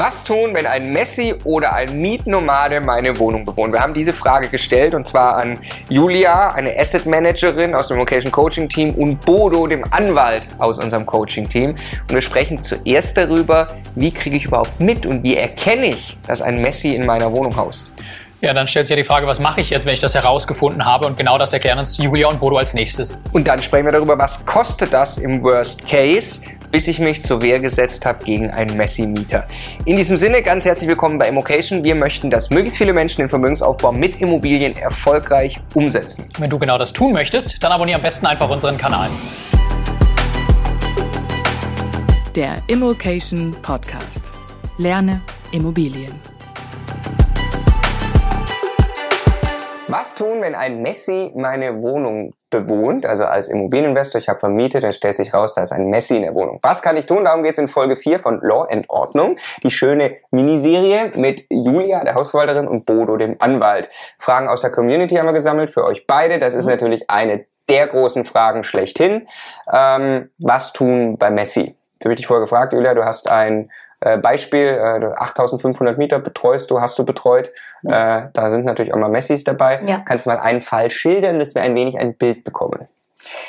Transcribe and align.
Was 0.00 0.24
tun, 0.24 0.54
wenn 0.54 0.64
ein 0.64 0.94
Messi 0.94 1.34
oder 1.44 1.74
ein 1.74 2.00
Mietnomade 2.00 2.80
meine 2.80 3.18
Wohnung 3.18 3.44
bewohnt? 3.44 3.74
Wir 3.74 3.82
haben 3.82 3.92
diese 3.92 4.14
Frage 4.14 4.48
gestellt 4.48 4.94
und 4.94 5.04
zwar 5.04 5.36
an 5.36 5.58
Julia, 5.90 6.52
eine 6.52 6.74
Asset 6.78 7.04
Managerin 7.04 7.74
aus 7.74 7.88
dem 7.88 7.98
Location 7.98 8.32
Coaching 8.32 8.66
Team 8.66 8.94
und 8.94 9.20
Bodo, 9.20 9.66
dem 9.66 9.84
Anwalt 9.92 10.48
aus 10.56 10.78
unserem 10.78 11.04
Coaching 11.04 11.46
Team. 11.46 11.72
Und 11.72 12.12
wir 12.12 12.22
sprechen 12.22 12.62
zuerst 12.62 13.18
darüber, 13.18 13.66
wie 13.94 14.10
kriege 14.10 14.38
ich 14.38 14.46
überhaupt 14.46 14.80
mit 14.80 15.04
und 15.04 15.22
wie 15.22 15.36
erkenne 15.36 15.88
ich, 15.88 16.16
dass 16.26 16.40
ein 16.40 16.62
Messi 16.62 16.94
in 16.94 17.04
meiner 17.04 17.30
Wohnung 17.30 17.54
haust. 17.54 17.92
Ja, 18.40 18.54
dann 18.54 18.68
stellt 18.68 18.86
sich 18.86 18.96
ja 18.96 19.02
die 19.02 19.06
Frage, 19.06 19.26
was 19.26 19.38
mache 19.38 19.60
ich 19.60 19.68
jetzt, 19.68 19.84
wenn 19.84 19.92
ich 19.92 20.00
das 20.00 20.14
herausgefunden 20.14 20.86
habe? 20.86 21.06
Und 21.06 21.18
genau 21.18 21.36
das 21.36 21.52
erklären 21.52 21.78
uns 21.78 21.98
Julia 21.98 22.28
und 22.28 22.40
Bodo 22.40 22.56
als 22.56 22.72
nächstes. 22.72 23.22
Und 23.32 23.46
dann 23.46 23.60
sprechen 23.62 23.84
wir 23.84 23.92
darüber, 23.92 24.18
was 24.18 24.46
kostet 24.46 24.94
das 24.94 25.18
im 25.18 25.42
Worst 25.42 25.86
Case? 25.86 26.40
Bis 26.70 26.88
ich 26.88 26.98
mich 26.98 27.22
zur 27.22 27.42
Wehr 27.42 27.60
gesetzt 27.60 28.06
habe 28.06 28.24
gegen 28.24 28.50
einen 28.50 28.76
Messi-Mieter. 28.76 29.46
In 29.84 29.96
diesem 29.96 30.16
Sinne 30.16 30.42
ganz 30.42 30.64
herzlich 30.64 30.88
willkommen 30.88 31.18
bei 31.18 31.28
Immocation. 31.28 31.84
Wir 31.84 31.94
möchten, 31.94 32.30
dass 32.30 32.50
möglichst 32.50 32.78
viele 32.78 32.92
Menschen 32.92 33.22
den 33.22 33.28
Vermögensaufbau 33.28 33.92
mit 33.92 34.20
Immobilien 34.20 34.76
erfolgreich 34.76 35.60
umsetzen. 35.74 36.28
Wenn 36.38 36.50
du 36.50 36.58
genau 36.58 36.78
das 36.78 36.92
tun 36.92 37.12
möchtest, 37.12 37.62
dann 37.62 37.72
abonniere 37.72 37.96
am 37.96 38.02
besten 38.02 38.26
einfach 38.26 38.48
unseren 38.48 38.78
Kanal. 38.78 39.08
Der 42.36 42.62
Immocation 42.68 43.56
Podcast. 43.60 44.30
Lerne 44.78 45.20
Immobilien. 45.50 46.29
Was 49.90 50.14
tun, 50.14 50.40
wenn 50.40 50.54
ein 50.54 50.82
Messi 50.82 51.32
meine 51.34 51.82
Wohnung 51.82 52.32
bewohnt, 52.50 53.06
also 53.06 53.24
als 53.24 53.48
Immobilieninvestor, 53.48 54.20
ich 54.20 54.28
habe 54.28 54.38
vermietet, 54.38 54.84
dann 54.84 54.92
stellt 54.92 55.16
sich 55.16 55.34
raus, 55.34 55.54
da 55.54 55.62
ist 55.62 55.72
ein 55.72 55.86
Messi 55.86 56.16
in 56.16 56.22
der 56.22 56.34
Wohnung. 56.34 56.58
Was 56.62 56.82
kann 56.82 56.96
ich 56.96 57.06
tun? 57.06 57.24
Darum 57.24 57.42
geht 57.42 57.52
es 57.52 57.58
in 57.58 57.68
Folge 57.68 57.96
4 57.96 58.18
von 58.18 58.40
Law 58.42 58.66
and 58.70 58.88
Ordnung, 58.88 59.36
die 59.62 59.70
schöne 59.70 60.16
Miniserie 60.30 61.10
mit 61.16 61.44
Julia, 61.48 62.04
der 62.04 62.14
Hausverwalterin, 62.14 62.68
und 62.68 62.86
Bodo, 62.86 63.16
dem 63.16 63.36
Anwalt. 63.38 63.88
Fragen 64.18 64.48
aus 64.48 64.62
der 64.62 64.70
Community 64.70 65.16
haben 65.16 65.26
wir 65.26 65.32
gesammelt 65.32 65.70
für 65.70 65.84
euch 65.84 66.06
beide. 66.06 66.38
Das 66.38 66.54
ist 66.54 66.64
mhm. 66.64 66.72
natürlich 66.72 67.10
eine 67.10 67.46
der 67.68 67.86
großen 67.86 68.24
Fragen 68.24 68.64
schlechthin. 68.64 69.26
Ähm, 69.72 70.30
was 70.38 70.72
tun 70.72 71.16
bei 71.18 71.30
Messi? 71.30 71.76
Jetzt 71.94 72.04
habe 72.04 72.14
ich 72.14 72.16
dich 72.18 72.26
vorher 72.26 72.42
gefragt, 72.42 72.72
Julia, 72.72 72.94
du 72.94 73.04
hast 73.04 73.30
ein 73.30 73.70
äh, 74.00 74.18
Beispiel, 74.18 74.66
äh, 74.66 75.12
8500 75.16 75.98
Mieter 75.98 76.18
betreust 76.18 76.70
du, 76.70 76.80
hast 76.80 76.98
du 76.98 77.04
betreut. 77.04 77.50
Äh, 77.84 78.28
da 78.32 78.50
sind 78.50 78.64
natürlich 78.64 78.94
auch 78.94 78.98
mal 78.98 79.10
Messis 79.10 79.44
dabei. 79.44 79.82
Ja. 79.86 80.02
Kannst 80.04 80.26
du 80.26 80.30
mal 80.30 80.38
einen 80.38 80.60
Fall 80.60 80.90
schildern, 80.90 81.38
dass 81.38 81.54
wir 81.54 81.62
ein 81.62 81.74
wenig 81.74 81.98
ein 81.98 82.14
Bild 82.14 82.44
bekommen? 82.44 82.88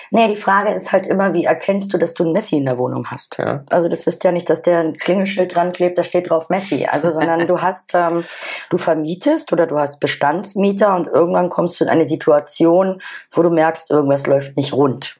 Nee, 0.09 0.27
die 0.27 0.35
Frage 0.35 0.71
ist 0.71 0.91
halt 0.91 1.05
immer, 1.05 1.33
wie 1.33 1.45
erkennst 1.45 1.93
du, 1.93 1.97
dass 1.97 2.13
du 2.13 2.25
ein 2.25 2.33
Messi 2.33 2.57
in 2.57 2.65
der 2.65 2.77
Wohnung 2.77 3.07
hast? 3.09 3.37
Ja. 3.37 3.63
Also 3.69 3.87
das 3.87 4.05
ist 4.05 4.23
ja 4.23 4.31
nicht, 4.31 4.49
dass 4.49 4.61
der 4.61 4.79
ein 4.79 4.95
Klingelschild 4.95 5.55
dran 5.55 5.71
klebt, 5.71 5.97
da 5.97 6.03
steht 6.03 6.29
drauf 6.29 6.49
Messi. 6.49 6.85
Also, 6.89 7.09
sondern 7.09 7.39
du 7.47 7.61
hast, 7.61 7.93
ähm, 7.95 8.25
du 8.69 8.77
vermietest 8.77 9.53
oder 9.53 9.67
du 9.67 9.79
hast 9.79 9.99
Bestandsmieter 9.99 10.95
und 10.95 11.07
irgendwann 11.07 11.49
kommst 11.49 11.79
du 11.79 11.85
in 11.85 11.89
eine 11.89 12.05
Situation, 12.05 13.01
wo 13.31 13.41
du 13.41 13.49
merkst, 13.49 13.89
irgendwas 13.89 14.27
läuft 14.27 14.57
nicht 14.57 14.73
rund. 14.73 15.15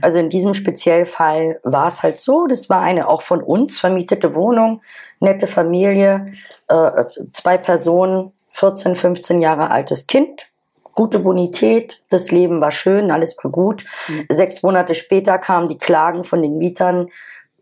Also 0.00 0.18
in 0.18 0.28
diesem 0.28 0.54
speziellen 0.54 1.06
Fall 1.06 1.60
war 1.62 1.88
es 1.88 2.02
halt 2.02 2.18
so, 2.18 2.46
das 2.46 2.68
war 2.70 2.80
eine 2.80 3.08
auch 3.08 3.22
von 3.22 3.42
uns 3.42 3.80
vermietete 3.80 4.34
Wohnung, 4.34 4.80
nette 5.20 5.46
Familie, 5.46 6.26
äh, 6.68 7.04
zwei 7.30 7.58
Personen, 7.58 8.32
14, 8.50 8.94
15 8.94 9.38
Jahre 9.38 9.70
altes 9.70 10.06
Kind, 10.06 10.46
gute 10.94 11.18
Bonität, 11.18 12.02
das 12.10 12.30
Leben 12.30 12.60
war 12.60 12.70
schön, 12.70 13.10
alles 13.10 13.36
war 13.42 13.50
gut. 13.50 13.84
Mhm. 14.08 14.26
Sechs 14.28 14.62
Monate 14.62 14.94
später 14.94 15.38
kamen 15.38 15.68
die 15.68 15.78
Klagen 15.78 16.24
von 16.24 16.42
den 16.42 16.58
Mietern, 16.58 17.08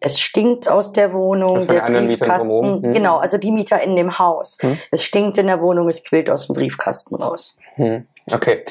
es 0.00 0.18
stinkt 0.18 0.66
aus 0.66 0.92
der 0.92 1.12
Wohnung, 1.12 1.66
der 1.66 1.82
Briefkasten. 1.82 2.80
Mhm. 2.80 2.92
Genau, 2.94 3.18
also 3.18 3.36
die 3.36 3.52
Mieter 3.52 3.82
in 3.82 3.96
dem 3.96 4.18
Haus. 4.18 4.56
Mhm. 4.62 4.78
Es 4.90 5.04
stinkt 5.04 5.36
in 5.36 5.46
der 5.46 5.60
Wohnung, 5.60 5.88
es 5.88 6.02
quillt 6.02 6.30
aus 6.30 6.46
dem 6.46 6.54
Briefkasten 6.54 7.16
raus. 7.16 7.56
Mhm. 7.76 8.06
Okay. 8.32 8.64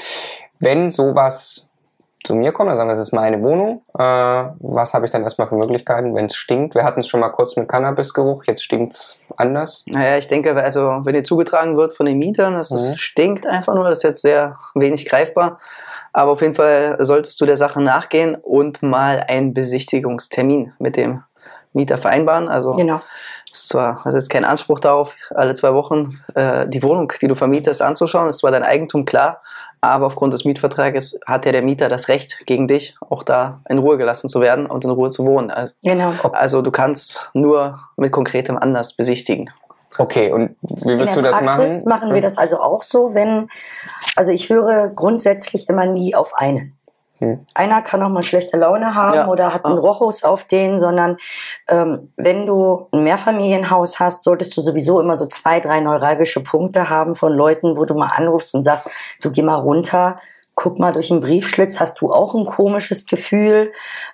Wenn 0.59 0.89
sowas 0.89 1.68
zu 2.23 2.35
mir 2.35 2.51
kommen, 2.51 2.75
sagen, 2.75 2.89
das 2.89 2.99
ist 2.99 3.13
meine 3.13 3.41
Wohnung. 3.41 3.81
Äh, 3.97 4.03
was 4.59 4.93
habe 4.93 5.05
ich 5.05 5.11
dann 5.11 5.23
erstmal 5.23 5.47
für 5.47 5.55
Möglichkeiten, 5.55 6.13
wenn 6.15 6.25
es 6.25 6.35
stinkt? 6.35 6.75
Wir 6.75 6.83
hatten 6.83 6.99
es 6.99 7.07
schon 7.07 7.21
mal 7.21 7.29
kurz 7.29 7.55
mit 7.55 7.69
Cannabisgeruch, 7.69 8.43
jetzt 8.45 8.63
stinkt 8.63 8.93
es 8.93 9.19
anders. 9.37 9.85
Naja, 9.87 10.17
ich 10.17 10.27
denke, 10.27 10.55
also 10.55 10.99
wenn 11.03 11.13
dir 11.13 11.23
zugetragen 11.23 11.77
wird 11.77 11.93
von 11.93 12.05
den 12.05 12.17
Mietern, 12.17 12.55
dass 12.55 12.71
es 12.71 12.91
mhm. 12.91 12.97
stinkt 12.97 13.47
einfach 13.47 13.73
nur, 13.73 13.85
das 13.85 13.99
ist 13.99 14.03
jetzt 14.03 14.21
sehr 14.21 14.57
wenig 14.75 15.05
greifbar. 15.05 15.57
Aber 16.11 16.31
auf 16.31 16.41
jeden 16.41 16.55
Fall 16.55 16.97
solltest 16.99 17.39
du 17.39 17.45
der 17.45 17.57
Sache 17.57 17.81
nachgehen 17.81 18.35
und 18.35 18.81
mal 18.81 19.23
einen 19.27 19.53
Besichtigungstermin 19.53 20.73
mit 20.79 20.97
dem 20.97 21.23
Mieter 21.73 21.97
vereinbaren. 21.97 22.49
Also 22.49 22.71
genau. 22.71 23.01
ist 23.51 23.69
zwar 23.69 24.03
hast 24.03 24.15
jetzt 24.15 24.29
keinen 24.29 24.45
Anspruch 24.45 24.79
darauf, 24.79 25.15
alle 25.29 25.53
zwei 25.53 25.73
Wochen 25.73 26.19
äh, 26.35 26.67
die 26.67 26.81
Wohnung, 26.81 27.13
die 27.21 27.27
du 27.27 27.35
vermietest, 27.35 27.81
anzuschauen. 27.81 28.25
Das 28.25 28.35
ist 28.35 28.39
zwar 28.41 28.51
dein 28.51 28.63
Eigentum, 28.63 29.05
klar, 29.05 29.41
aber 29.81 30.07
aufgrund 30.07 30.33
des 30.33 30.45
Mietvertrages 30.45 31.19
hat 31.25 31.45
ja 31.45 31.51
der 31.51 31.61
Mieter 31.61 31.89
das 31.89 32.07
Recht 32.07 32.45
gegen 32.45 32.67
dich, 32.67 32.95
auch 33.09 33.23
da 33.23 33.61
in 33.69 33.77
Ruhe 33.77 33.97
gelassen 33.97 34.29
zu 34.29 34.41
werden 34.41 34.65
und 34.65 34.83
in 34.83 34.91
Ruhe 34.91 35.09
zu 35.09 35.25
wohnen. 35.25 35.51
Also, 35.51 35.75
genau. 35.83 36.13
also 36.33 36.61
du 36.61 36.71
kannst 36.71 37.29
nur 37.33 37.79
mit 37.97 38.11
konkretem 38.11 38.57
Anlass 38.57 38.93
besichtigen. 38.93 39.49
Okay, 39.97 40.31
und 40.31 40.55
wie 40.61 40.97
willst 40.97 41.15
du 41.15 41.21
das 41.21 41.37
Praxis 41.37 41.85
machen? 41.85 41.89
machen 41.89 42.09
wir 42.09 42.17
hm. 42.17 42.23
das 42.23 42.37
also 42.37 42.59
auch 42.61 42.83
so, 42.83 43.13
wenn, 43.13 43.47
also 44.15 44.31
ich 44.31 44.49
höre 44.49 44.87
grundsätzlich 44.89 45.67
immer 45.67 45.87
nie 45.87 46.15
auf 46.15 46.33
einen. 46.35 46.78
Hm. 47.19 47.45
Einer 47.53 47.81
kann 47.81 48.01
auch 48.01 48.09
mal 48.09 48.23
schlechte 48.23 48.57
Laune 48.57 48.95
haben 48.95 49.15
ja. 49.15 49.27
oder 49.27 49.53
hat 49.53 49.65
einen 49.65 49.77
Rochus 49.77 50.23
auf 50.23 50.45
den, 50.45 50.77
sondern 50.77 51.17
ähm, 51.67 52.09
wenn 52.15 52.45
du 52.45 52.87
ein 52.91 53.03
Mehrfamilienhaus 53.03 53.99
hast, 53.99 54.23
solltest 54.23 54.55
du 54.55 54.61
sowieso 54.61 54.99
immer 54.99 55.15
so 55.15 55.25
zwei, 55.25 55.59
drei 55.59 55.81
neuralgische 55.81 56.41
Punkte 56.41 56.89
haben 56.89 57.15
von 57.15 57.33
Leuten, 57.33 57.77
wo 57.77 57.85
du 57.85 57.93
mal 57.93 58.11
anrufst 58.15 58.55
und 58.55 58.63
sagst, 58.63 58.89
du 59.21 59.31
geh 59.31 59.41
mal 59.41 59.55
runter, 59.55 60.17
guck 60.55 60.79
mal 60.79 60.93
durch 60.93 61.09
den 61.09 61.19
Briefschlitz, 61.19 61.79
hast 61.79 62.01
du 62.01 62.11
auch 62.13 62.35
ein 62.35 62.45
komisches 62.45 63.05
Gefühl? 63.05 63.71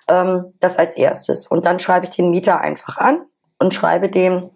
Ähm, 0.08 0.52
das 0.60 0.76
als 0.76 0.96
erstes. 0.96 1.46
Und 1.46 1.64
dann 1.64 1.78
schreibe 1.78 2.06
ich 2.06 2.10
den 2.14 2.30
Mieter 2.30 2.60
einfach 2.60 2.98
an 2.98 3.24
und 3.58 3.72
schreibe 3.72 4.08
dem, 4.08 4.50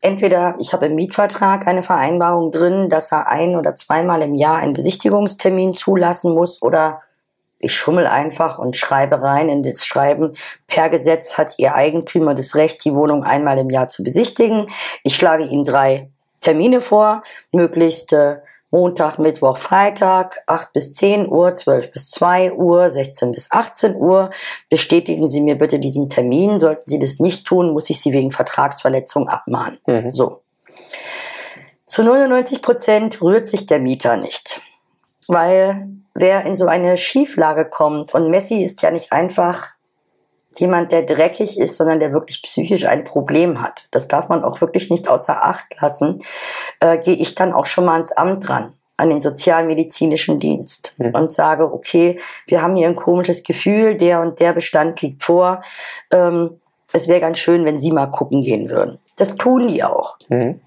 entweder 0.00 0.56
ich 0.58 0.72
habe 0.72 0.86
im 0.86 0.94
Mietvertrag 0.94 1.66
eine 1.66 1.82
Vereinbarung 1.82 2.52
drin, 2.52 2.88
dass 2.88 3.12
er 3.12 3.28
ein 3.28 3.56
oder 3.56 3.74
zweimal 3.74 4.22
im 4.22 4.34
Jahr 4.34 4.56
einen 4.56 4.72
Besichtigungstermin 4.72 5.72
zulassen 5.72 6.34
muss 6.34 6.60
oder 6.60 7.02
ich 7.62 7.74
schummel 7.74 8.06
einfach 8.06 8.58
und 8.58 8.76
schreibe 8.76 9.22
rein 9.22 9.48
in 9.48 9.62
das 9.62 9.86
Schreiben. 9.86 10.32
Per 10.66 10.90
Gesetz 10.90 11.38
hat 11.38 11.58
Ihr 11.58 11.74
Eigentümer 11.74 12.34
das 12.34 12.56
Recht, 12.56 12.84
die 12.84 12.94
Wohnung 12.94 13.22
einmal 13.24 13.56
im 13.58 13.70
Jahr 13.70 13.88
zu 13.88 14.02
besichtigen. 14.02 14.66
Ich 15.04 15.16
schlage 15.16 15.44
Ihnen 15.44 15.64
drei 15.64 16.10
Termine 16.40 16.80
vor, 16.80 17.22
möglichst 17.52 18.12
äh, 18.12 18.38
Montag, 18.72 19.18
Mittwoch, 19.18 19.58
Freitag, 19.58 20.38
8 20.46 20.72
bis 20.72 20.92
10 20.94 21.28
Uhr, 21.28 21.54
12 21.54 21.92
bis 21.92 22.10
2 22.10 22.54
Uhr, 22.54 22.90
16 22.90 23.30
bis 23.30 23.50
18 23.50 23.94
Uhr. 23.94 24.30
Bestätigen 24.68 25.26
Sie 25.26 25.40
mir 25.40 25.56
bitte 25.56 25.78
diesen 25.78 26.08
Termin. 26.08 26.58
Sollten 26.58 26.90
Sie 26.90 26.98
das 26.98 27.20
nicht 27.20 27.46
tun, 27.46 27.72
muss 27.72 27.90
ich 27.90 28.00
Sie 28.00 28.12
wegen 28.12 28.32
Vertragsverletzung 28.32 29.28
abmahnen. 29.28 29.78
Mhm. 29.86 30.10
So. 30.10 30.40
Zu 31.86 32.02
99 32.02 32.62
Prozent 32.62 33.22
rührt 33.22 33.46
sich 33.46 33.66
der 33.66 33.78
Mieter 33.78 34.16
nicht, 34.16 34.62
weil 35.28 36.01
wer 36.14 36.44
in 36.44 36.56
so 36.56 36.66
eine 36.66 36.96
Schieflage 36.96 37.64
kommt. 37.64 38.14
Und 38.14 38.30
Messi 38.30 38.62
ist 38.62 38.82
ja 38.82 38.90
nicht 38.90 39.12
einfach 39.12 39.70
jemand, 40.58 40.92
der 40.92 41.02
dreckig 41.02 41.58
ist, 41.58 41.76
sondern 41.76 41.98
der 41.98 42.12
wirklich 42.12 42.42
psychisch 42.42 42.84
ein 42.84 43.04
Problem 43.04 43.62
hat. 43.62 43.84
Das 43.90 44.08
darf 44.08 44.28
man 44.28 44.44
auch 44.44 44.60
wirklich 44.60 44.90
nicht 44.90 45.08
außer 45.08 45.44
Acht 45.44 45.80
lassen. 45.80 46.18
Äh, 46.80 46.98
Gehe 46.98 47.14
ich 47.14 47.34
dann 47.34 47.52
auch 47.52 47.66
schon 47.66 47.86
mal 47.86 47.94
ans 47.94 48.12
Amt 48.12 48.48
dran 48.48 48.74
an 48.98 49.10
den 49.10 49.20
sozialmedizinischen 49.20 50.38
Dienst 50.38 50.94
mhm. 50.98 51.14
und 51.14 51.32
sage, 51.32 51.72
okay, 51.72 52.20
wir 52.46 52.62
haben 52.62 52.76
hier 52.76 52.86
ein 52.86 52.94
komisches 52.94 53.42
Gefühl, 53.42 53.96
der 53.96 54.20
und 54.20 54.38
der 54.38 54.52
Bestand 54.52 55.00
liegt 55.00 55.24
vor. 55.24 55.60
Ähm, 56.12 56.60
es 56.92 57.08
wäre 57.08 57.20
ganz 57.20 57.38
schön, 57.38 57.64
wenn 57.64 57.80
Sie 57.80 57.90
mal 57.90 58.06
gucken 58.06 58.42
gehen 58.42 58.68
würden. 58.68 58.98
Das 59.16 59.36
tun 59.36 59.66
die 59.66 59.82
auch. 59.82 60.18
Mhm. 60.28 60.60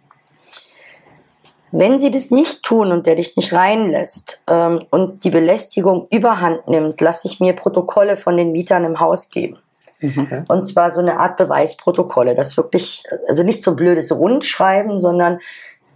Wenn 1.78 2.00
sie 2.00 2.10
das 2.10 2.32
nicht 2.32 2.64
tun 2.64 2.92
und 2.94 3.06
der 3.06 3.16
dich 3.16 3.36
nicht 3.36 3.54
reinlässt 3.54 4.42
ähm, 4.48 4.86
und 4.92 5.26
die 5.26 5.30
Belästigung 5.30 6.08
überhand 6.10 6.68
nimmt, 6.70 7.02
lasse 7.02 7.28
ich 7.28 7.42
mir 7.42 7.54
Protokolle 7.54 8.16
von 8.16 8.38
den 8.38 8.54
Mietern 8.54 8.86
im 8.86 9.02
Haus 9.02 9.30
geben. 9.30 9.58
Mhm. 10.00 10.46
Und 10.48 10.68
zwar 10.68 10.92
so 10.92 11.02
eine 11.02 11.20
Art 11.20 11.36
Beweisprotokolle, 11.36 12.34
das 12.34 12.56
wirklich, 12.56 13.04
also 13.28 13.44
nicht 13.44 13.62
so 13.62 13.76
blödes 13.76 14.12
Rundschreiben, 14.14 15.00
sondern 15.00 15.40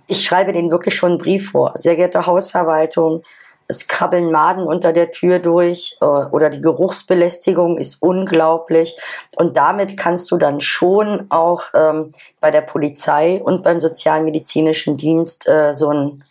ich 0.08 0.26
schreibe 0.26 0.52
denen 0.52 0.72
wirklich 0.72 0.96
schon 0.96 1.12
einen 1.12 1.18
Brief 1.18 1.52
vor. 1.52 1.72
Sehr 1.76 1.96
geehrte 1.96 2.26
Hausverwaltung, 2.26 3.22
es 3.70 3.88
krabbeln 3.88 4.32
Maden 4.32 4.64
unter 4.64 4.92
der 4.92 5.12
Tür 5.12 5.38
durch 5.38 5.96
äh, 6.02 6.06
oder 6.06 6.50
die 6.50 6.60
Geruchsbelästigung 6.60 7.78
ist 7.78 8.02
unglaublich. 8.02 8.98
Und 9.36 9.58
damit 9.58 9.96
kannst 9.96 10.32
du 10.32 10.38
dann 10.38 10.60
schon 10.60 11.28
auch 11.30 11.64
ähm, 11.76 12.12
bei 12.40 12.50
der 12.50 12.62
Polizei 12.62 13.40
und 13.42 13.64
beim 13.64 13.80
sozialmedizinischen 13.80 14.98
Dienst 14.98 15.48
äh, 15.48 15.72
so 15.72 15.90
ein 15.90 16.24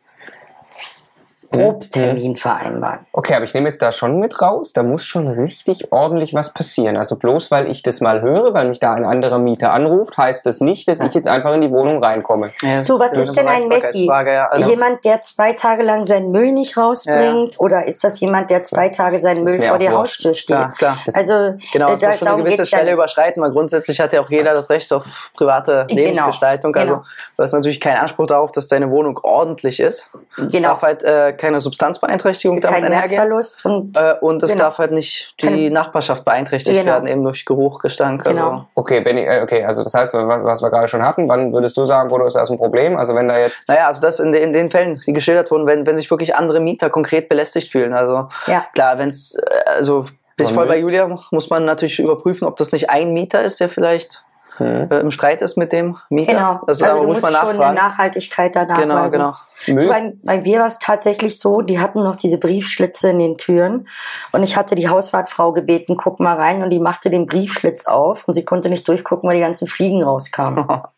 Probtermin 1.50 2.37
vereinbaren. 2.37 3.00
Okay, 3.12 3.35
aber 3.35 3.45
ich 3.45 3.55
nehme 3.55 3.69
jetzt 3.69 3.81
da 3.81 3.91
schon 3.93 4.19
mit 4.19 4.41
raus, 4.43 4.73
da 4.73 4.83
muss 4.83 5.05
schon 5.05 5.29
richtig 5.29 5.91
ordentlich 5.93 6.35
was 6.35 6.53
passieren. 6.53 6.97
Also 6.97 7.17
bloß 7.17 7.50
weil 7.50 7.71
ich 7.71 7.83
das 7.83 8.00
mal 8.00 8.21
höre, 8.21 8.53
weil 8.55 8.69
mich 8.69 8.81
da 8.81 8.95
ein 8.95 9.05
anderer 9.05 9.39
Mieter 9.39 9.73
anruft, 9.73 10.17
heißt 10.19 10.45
das 10.47 10.61
nicht, 10.61 10.89
dass 10.89 11.00
ich 11.00 11.15
jetzt 11.15 11.27
einfach 11.29 11.55
in 11.55 11.61
die 11.61 11.71
Wohnung 11.71 12.03
reinkomme. 12.03 12.50
Ja, 12.62 12.83
Du, 12.83 12.99
was 12.99 13.15
ist 13.15 13.37
denn 13.37 13.49
ein 13.49 13.69
Messi? 13.69 14.06
Ja, 14.06 14.47
also, 14.50 14.69
Jemand, 14.71 15.05
der 15.05 15.21
zwei 15.23 15.53
Tage 15.53 15.83
lang 15.83 16.05
seinen 16.05 16.31
Müll 16.31 16.53
nicht 16.53 16.77
rausbringt? 16.77 17.59
Oder 17.59 17.87
ist 17.87 18.05
das 18.05 18.21
jemand, 18.21 18.50
der 18.50 18.62
zwei 18.65 18.89
Tage 18.89 19.19
seinen 19.19 19.45
Müll 19.45 19.61
vor 19.61 19.79
wurscht. 19.81 19.93
Haustür 19.93 20.35
steht? 20.35 20.56
klar, 20.56 20.73
klar. 20.73 20.99
Das 21.06 21.15
also, 21.15 21.55
Genau, 21.73 21.89
äh, 21.91 21.93
es 21.95 22.00
da- 22.00 22.09
muss 22.09 22.19
schon 22.19 22.29
eine 22.29 22.43
gewisse 22.43 22.59
ja 22.62 22.67
Schwelle 22.67 22.85
nicht. 22.91 22.95
überschreiten, 22.95 23.43
weil 23.43 23.50
grundsätzlich 23.53 24.00
hat 24.00 24.12
ja 24.12 24.21
auch 24.21 24.31
jeder 24.31 24.55
das 24.55 24.69
Recht 24.71 24.93
auf 24.93 25.31
private 25.35 25.87
Genau, 25.89 26.00
Lebensgestaltung. 26.03 26.75
Also 26.77 26.95
genau. 26.95 27.05
du 27.37 27.43
hast 27.43 27.53
natürlich 27.53 27.81
keinen 27.81 27.99
Anspruch 27.99 28.27
darauf, 28.27 28.53
dass 28.53 28.69
deine 28.69 28.91
Wohnung 28.91 29.19
ordentlich 29.23 29.81
ist. 29.81 30.11
Genau. 30.37 30.69
darf 30.69 30.83
halt 30.83 31.03
äh, 31.03 31.33
keine 31.38 31.61
Substanzbeeinträchtigung 31.61 32.61
damit 32.61 32.82
Kein 32.82 32.85
einhergehen. 32.93 33.20
Wertverlust 33.20 33.64
und 33.64 33.96
Äh, 33.96 34.14
und 34.20 34.43
es 34.43 34.52
Genau. 34.52 34.64
darf 34.64 34.79
halt 34.79 34.93
nicht 34.93 35.35
die 35.40 35.46
Keine- 35.46 35.70
Nachbarschaft 35.70 36.25
beeinträchtigt 36.25 36.79
Genau. 36.81 36.93
werden, 36.93 37.06
eben 37.08 37.23
durch 37.25 37.44
Geruch, 37.44 37.79
Gestank. 37.81 38.25
Genau. 38.25 38.50
Also. 38.50 38.64
Okay, 38.75 39.00
Benny, 39.00 39.23
äh, 39.23 39.43
okay, 39.43 39.64
also 39.64 39.82
das 39.82 39.94
heißt, 39.94 40.14
was 40.14 40.62
wir 40.62 40.70
gerade 40.70 40.88
schon 40.88 41.02
hatten, 41.02 41.29
wann 41.29 41.52
würdest 41.52 41.76
du 41.76 41.85
sagen, 41.85 42.08
Bodo, 42.08 42.26
ist 42.26 42.37
das 42.37 42.50
ein 42.50 42.58
Problem? 42.58 42.96
Also 42.96 43.14
wenn 43.14 43.29
da 43.29 43.38
jetzt 43.38 43.69
Naja, 43.69 43.87
also 43.87 44.00
das 44.00 44.20
in, 44.20 44.32
den- 44.32 44.43
in 44.43 44.52
den 44.52 44.70
Fällen, 44.70 45.00
die 45.06 45.12
geschildert 45.12 45.50
wurden, 45.50 45.67
wenn, 45.67 45.87
wenn 45.87 45.96
sich 45.96 46.11
wirklich 46.11 46.35
andere 46.37 46.61
Mieter 46.61 46.90
konkret 46.90 47.29
belästigt 47.29 47.70
fühlen. 47.70 47.93
Also 47.94 48.29
Ja. 48.46 48.67
klar, 48.75 48.99
wenn 48.99 49.08
es, 49.08 49.37
also 49.67 50.06
bin 50.37 50.46
ich 50.46 50.52
voll 50.52 50.67
bei 50.67 50.79
Julia, 50.79 51.08
muss 51.32 51.50
man 51.50 51.64
natürlich 51.64 51.99
überprüfen, 51.99 52.46
ob 52.46 52.56
das 52.56 52.70
nicht 52.73 52.90
ein 52.90 53.12
Mieter 53.12 53.43
ist, 53.43 53.58
der 53.61 53.69
vielleicht 53.69 54.23
hm, 54.58 54.90
äh, 54.90 55.00
im 55.00 55.10
Streit 55.10 55.43
ist 55.43 55.56
mit 55.56 55.72
dem 55.72 55.96
Mieter. 56.10 56.32
genau. 56.32 56.60
Also, 56.66 56.84
Also, 56.84 56.84
da 56.84 56.93
du 56.94 57.02
muss 57.05 57.20
musst 57.20 57.22
man 57.22 57.34
schon 57.34 57.60
eine. 57.62 57.75
Nachhaltigkeit 57.75 58.55
da 58.55 58.64
Genau, 58.64 58.94
nachweisen. 58.94 59.19
genau. 59.19 59.34
Müll, 59.81 59.88
Bei, 59.88 60.12
bei 60.22 60.40
mir 60.43 60.60
war 60.60 60.66
es 60.66 60.78
tatsächlich 60.78 61.38
so, 61.40 61.62
die 61.62 61.81
hatten 61.81 62.02
noch 62.05 62.16
diese 62.16 62.38
Briefschlitze 62.38 63.10
in 63.10 63.19
den 63.19 63.37
Türen 63.37 63.88
und 64.32 64.43
ich 64.43 64.56
hatte 64.56 64.75
die 64.75 64.88
Hauswartfrau 64.88 65.52
gebeten, 65.52 65.96
guck 65.96 66.20
mal 66.20 66.37
rein 66.37 66.62
und 66.62 66.70
die 66.70 66.78
machte 66.81 67.10
den 67.10 67.26
Briefschlitz 67.26 67.87
auf 67.87 68.26
und 68.28 68.34
sie 68.34 68.44
konnte 68.44 68.69
nicht 68.69 68.87
durchgucken, 68.87 69.28
weil 69.28 69.37
die 69.37 69.43
ganzen 69.43 69.66
Fliegen 69.66 70.02
rauskamen. 70.02 70.66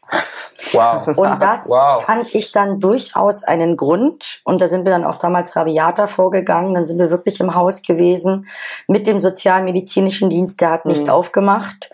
wow. 0.73 1.07
Und 1.17 1.43
das 1.43 1.69
Wow. 1.69 2.05
fand 2.05 2.35
ich 2.35 2.53
dann 2.53 2.81
durchaus 2.81 3.43
einen 3.45 3.77
Grund. 3.77 4.41
Und 4.45 4.61
da 4.61 4.69
sind 4.69 4.85
wir 4.85 4.93
dann 4.93 5.05
auch 5.05 5.17
damals 5.17 5.57
rabiater 5.57 6.09
vorgegangen. 6.09 6.75
Dann 6.75 6.85
sind 6.85 6.99
wir 6.99 7.11
wirklich 7.11 7.41
im 7.41 7.55
Haus 7.55 7.83
gewesen 7.83 8.47
mit 8.87 9.07
dem 9.07 9.21
sozialmedizinischen 9.21 10.31
Dienst. 10.31 10.61
Der 10.61 10.71
hat 10.71 10.87
nicht 10.87 11.05
Mhm. 11.05 11.11
aufgemacht. 11.11 11.91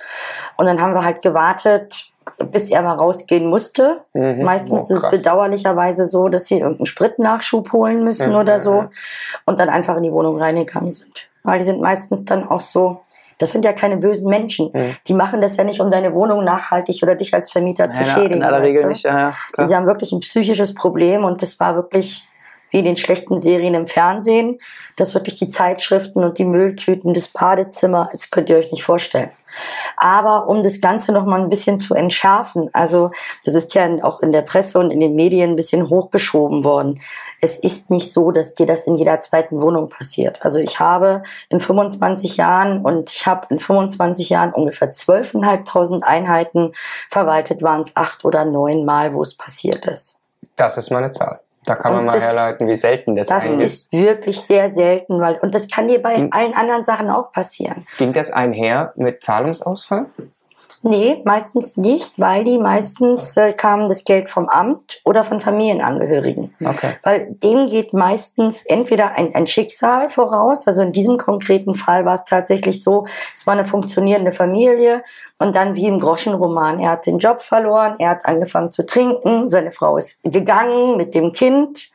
Und 0.57 0.67
dann 0.67 0.81
haben 0.81 0.95
wir 0.95 1.05
halt 1.05 1.23
gewartet, 1.23 2.11
bis 2.51 2.69
er 2.71 2.83
mal 2.83 2.95
rausgehen 2.97 3.47
musste. 3.49 4.01
Mhm. 4.13 4.43
Meistens 4.43 4.73
Oh, 4.91 4.95
ist 4.95 5.05
es 5.05 5.11
bedauerlicherweise 5.11 6.07
so, 6.07 6.29
dass 6.29 6.47
sie 6.47 6.59
irgendeinen 6.59 6.87
Spritnachschub 6.87 7.73
holen 7.73 8.05
müssen 8.05 8.31
Mhm. 8.31 8.37
oder 8.37 8.59
so. 8.59 8.87
Und 9.47 9.61
dann 9.61 9.69
einfach 9.69 9.97
in 9.97 10.03
die 10.03 10.13
Wohnung 10.13 10.39
reingegangen 10.39 10.93
sind. 10.93 11.29
Weil 11.45 11.59
die 11.59 11.65
sind 11.65 11.81
meistens 11.81 12.25
dann 12.25 12.47
auch 12.49 12.61
so, 12.61 13.01
das 13.39 13.53
sind 13.53 13.65
ja 13.65 13.73
keine 13.73 13.97
bösen 13.97 14.31
Menschen. 14.31 14.71
Mhm. 14.73 14.97
Die 15.07 15.15
machen 15.15 15.41
das 15.41 15.57
ja 15.57 15.65
nicht, 15.65 15.81
um 15.81 15.91
deine 15.91 16.15
Wohnung 16.15 16.45
nachhaltig 16.45 17.03
oder 17.03 17.15
dich 17.15 17.35
als 17.35 17.53
Vermieter 17.53 17.91
zu 17.91 18.01
Nein, 18.01 18.09
schädigen. 18.09 18.37
in 18.37 18.43
aller 18.43 18.63
Regel 18.63 18.83
du? 18.83 18.89
nicht, 18.89 19.05
ja, 19.05 19.19
ja. 19.19 19.35
Klar. 19.53 19.69
Sie 19.69 19.77
haben 19.77 19.87
wirklich 19.87 20.13
ein 20.13 20.21
psychisches 20.21 20.75
Problem 20.75 21.25
und 21.25 21.43
das 21.43 21.61
war 21.61 21.75
wirklich 21.75 22.29
wie 22.71 22.83
den 22.83 22.97
schlechten 22.97 23.39
Serien 23.39 23.75
im 23.75 23.87
Fernsehen, 23.87 24.59
dass 24.97 25.15
wirklich 25.15 25.35
die 25.35 25.49
Zeitschriften 25.49 26.25
und 26.25 26.39
die 26.39 26.45
Mülltüten, 26.45 27.15
das 27.15 27.29
Badezimmer, 27.29 28.09
das 28.11 28.31
könnt 28.31 28.51
ihr 28.51 28.57
euch 28.57 28.73
nicht 28.73 28.83
vorstellen. 28.83 29.31
Aber 29.97 30.49
um 30.49 30.63
das 30.63 30.81
Ganze 30.81 31.13
noch 31.13 31.25
mal 31.25 31.41
ein 31.41 31.49
bisschen 31.49 31.79
zu 31.79 31.95
entschärfen, 31.95 32.69
also 32.73 33.11
das 33.45 33.55
ist 33.55 33.75
ja 33.75 33.89
auch 34.03 34.21
in 34.21 34.33
der 34.33 34.43
Presse 34.43 34.79
und 34.79 34.91
in 34.91 35.01
den 35.01 35.15
Medien 35.15 35.51
ein 35.51 35.57
bisschen 35.57 35.89
hochgeschoben 35.89 36.65
worden. 36.65 37.01
Es 37.41 37.59
ist 37.59 37.91
nicht 37.91 38.13
so, 38.13 38.31
dass 38.31 38.55
dir 38.55 38.67
das 38.67 38.87
in 38.87 38.97
jeder 38.97 39.21
zweiten 39.21 39.61
Wohnung 39.61 39.89
passiert. 39.89 40.45
Also 40.45 40.59
ich 40.59 40.81
habe 40.81 41.23
in 41.49 41.61
25 41.61 42.37
Jahren 42.37 42.85
und 42.85 43.11
ich 43.11 43.27
habe 43.27 43.47
in 43.51 43.59
25 43.59 44.31
Jahren 44.31 44.53
ungefähr 44.53 44.93
12.500 44.93 46.03
Einheiten 46.03 46.73
verwaltet, 47.09 47.63
waren 47.63 47.83
es 47.83 47.97
acht 47.97 48.25
oder 48.25 48.45
neun 48.45 48.85
Mal, 48.85 49.15
wo 49.15 49.23
es 49.23 49.35
passiert 49.35 49.87
ist. 49.87 50.19
Das 50.57 50.77
ist 50.77 50.91
mal 50.91 50.99
eine 50.99 51.11
Zahl. 51.11 51.41
Da 51.67 51.75
kann 51.75 51.93
man 51.93 52.01
Und 52.01 52.07
mal 52.07 52.13
das- 52.13 52.23
herleiten, 52.25 52.69
wie 52.69 52.75
selten 52.77 53.15
das, 53.17 53.27
Das 53.27 53.45
eigentlich 53.45 53.67
ist. 53.67 53.93
ist 53.93 54.01
wirklich 54.01 54.41
sehr 54.41 54.71
selten, 54.71 55.21
weil, 55.21 55.35
und 55.43 55.55
das 55.55 55.69
kann 55.69 55.89
dir 55.89 56.01
bei 56.01 56.17
Hm. 56.17 56.29
allen 56.33 56.55
anderen 56.55 56.85
Sachen 56.85 57.11
auch 57.11 57.33
passieren. 57.33 57.85
Ging 57.99 58.13
das 58.13 58.31
einher 58.31 58.93
mit 58.97 59.23
Zahlungsausfall? 59.23 60.07
Nee, 60.83 61.23
meistens 61.25 61.77
nicht, 61.77 62.21
weil 62.21 62.45
die 62.45 62.59
meistens 62.59 63.37
äh, 63.37 63.53
kam 63.53 63.89
das 63.89 64.05
Geld 64.05 64.31
vom 64.31 64.49
Amt 64.49 65.01
oder 65.05 65.25
von 65.25 65.41
Familienangehörigen. 65.41 66.55
Okay. 66.65 66.91
Weil 67.03 67.35
dem 67.43 67.69
geht 67.69 67.93
meistens 67.93 68.65
entweder 68.65 69.13
ein, 69.13 69.35
ein 69.35 69.47
Schicksal 69.47 70.11
voraus, 70.11 70.67
also 70.67 70.83
in 70.83 70.93
diesem 70.93 71.17
konkreten 71.17 71.75
Fall 71.75 72.05
war 72.05 72.15
es 72.15 72.25
tatsächlich 72.25 72.83
so, 72.83 73.07
es 73.35 73.47
war 73.47 73.55
eine 73.55 73.65
funktionierende 73.65 74.33
Familie 74.33 75.03
und 75.39 75.57
dann 75.57 75.75
wie 75.77 75.87
im 75.87 75.99
Groschenroman, 75.99 76.79
er 76.79 76.91
hat 76.91 77.07
den 77.07 77.19
Job 77.19 77.41
verloren, 77.41 77.97
er 77.99 78.11
hat 78.11 78.27
angefangen 78.27 78.71
zu 78.71 78.85
trinken, 78.85 79.49
seine 79.49 79.71
Frau 79.71 79.97
ist 79.97 80.23
gegangen 80.23 80.97
mit 80.97 81.15
dem 81.15 81.33
Kind. 81.33 81.91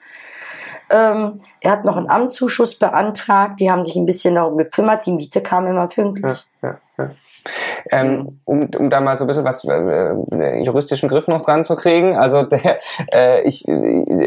Ähm, 0.90 1.40
er 1.62 1.72
hat 1.72 1.86
noch 1.86 1.96
einen 1.96 2.10
Amtszuschuss 2.10 2.76
beantragt, 2.76 3.60
die 3.60 3.72
haben 3.72 3.84
sich 3.84 3.96
ein 3.96 4.06
bisschen 4.06 4.36
darum 4.36 4.58
gekümmert, 4.58 5.06
die 5.06 5.14
Miete 5.14 5.42
kam 5.42 5.66
immer 5.68 5.88
pünktlich. 5.88 6.46
Ja, 6.62 6.70
ja. 6.70 6.78
Ähm, 7.92 8.40
um, 8.46 8.70
um 8.78 8.90
da 8.90 9.02
mal 9.02 9.16
so 9.16 9.24
ein 9.24 9.28
bisschen 9.28 9.44
was 9.44 9.64
äh, 9.66 10.14
äh, 10.34 10.64
juristischen 10.64 11.10
Griff 11.10 11.28
noch 11.28 11.42
dran 11.42 11.64
zu 11.64 11.76
kriegen. 11.76 12.16
Also 12.16 12.44
der, 12.44 12.78
äh, 13.12 13.42
ich, 13.42 13.66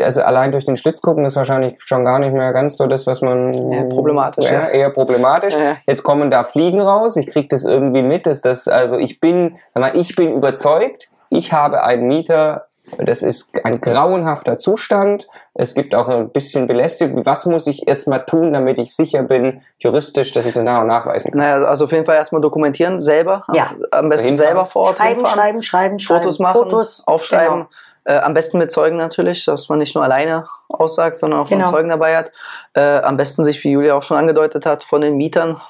also 0.02 0.22
allein 0.22 0.52
durch 0.52 0.64
den 0.64 0.76
Schlitz 0.76 1.00
gucken 1.00 1.25
ist 1.25 1.37
wahrscheinlich 1.37 1.76
schon 1.82 2.05
gar 2.05 2.19
nicht 2.19 2.32
mehr 2.32 2.52
ganz 2.52 2.76
so 2.76 2.87
das, 2.87 3.06
was 3.06 3.20
man 3.20 3.52
Ja, 3.72 3.84
problematisch, 3.84 4.50
ja, 4.50 4.69
eher 4.69 4.90
problematisch. 4.90 5.55
Ja. 5.55 5.76
Jetzt 5.87 6.02
kommen 6.02 6.31
da 6.31 6.44
Fliegen 6.44 6.81
raus. 6.81 7.16
Ich 7.16 7.26
krieg 7.26 7.49
das 7.50 7.64
irgendwie 7.64 8.02
mit, 8.02 8.26
dass 8.26 8.40
das 8.40 8.69
also 8.69 8.99
ich 8.99 9.20
bin, 9.20 9.56
sag 9.75 9.81
mal, 9.81 10.00
ich 10.00 10.14
bin 10.14 10.32
überzeugt. 10.32 11.08
Ich 11.31 11.52
habe 11.52 11.82
einen 11.82 12.06
Mieter. 12.06 12.66
Das 12.99 13.23
ist 13.23 13.52
ein 13.64 13.81
grauenhafter 13.81 14.56
Zustand. 14.56 15.26
Es 15.55 15.75
gibt 15.75 15.94
auch 15.94 16.08
ein 16.08 16.31
bisschen 16.31 16.67
Belästigung. 16.67 17.25
Was 17.26 17.46
muss 17.46 17.67
ich 17.67 17.87
erstmal 17.88 18.25
tun, 18.25 18.52
damit 18.52 18.79
ich 18.79 18.94
sicher 18.94 19.23
bin, 19.23 19.62
juristisch, 19.79 20.32
dass 20.32 20.46
ich 20.46 20.52
das 20.52 20.64
nach 20.64 20.81
und 20.82 20.88
nachweisen 20.88 21.31
kann? 21.32 21.41
Naja, 21.41 21.64
also 21.64 21.85
auf 21.85 21.93
jeden 21.93 22.06
Fall 22.06 22.17
erstmal 22.17 22.41
dokumentieren, 22.41 22.99
selber. 23.00 23.44
Ja. 23.52 23.73
Am 23.91 24.08
besten 24.08 24.29
Hinfahren. 24.29 24.49
selber 24.49 24.67
vor 24.67 24.82
Ort 24.82 24.96
Schreiben, 24.96 25.14
hinfahren. 25.17 25.38
schreiben, 25.38 25.62
schreiben, 25.62 25.99
schreiben. 25.99 26.23
Fotos 26.23 26.38
machen, 26.38 26.52
Fotos, 26.62 27.02
aufschreiben. 27.06 27.67
Genau. 28.05 28.19
Äh, 28.19 28.20
am 28.23 28.35
besten 28.35 28.58
mit 28.58 28.70
Zeugen 28.70 28.97
natürlich, 28.97 29.44
dass 29.47 29.69
man 29.69 29.79
nicht 29.79 29.94
nur 29.94 30.05
alleine 30.05 30.47
aussagt, 30.69 31.17
sondern 31.17 31.40
auch 31.40 31.49
Genau. 31.49 31.64
einen 31.67 31.75
Zeugen 31.75 31.88
dabei 31.88 32.17
hat. 32.17 32.32
Äh, 32.75 32.99
am 32.99 33.17
besten 33.17 33.44
sich, 33.44 33.62
wie 33.64 33.70
Julia 33.70 33.94
auch 33.94 34.02
schon 34.02 34.19
angedeutet 34.19 34.67
hat, 34.67 34.85
von 34.85 35.00
den 35.00 35.17
Mietern 35.17 35.61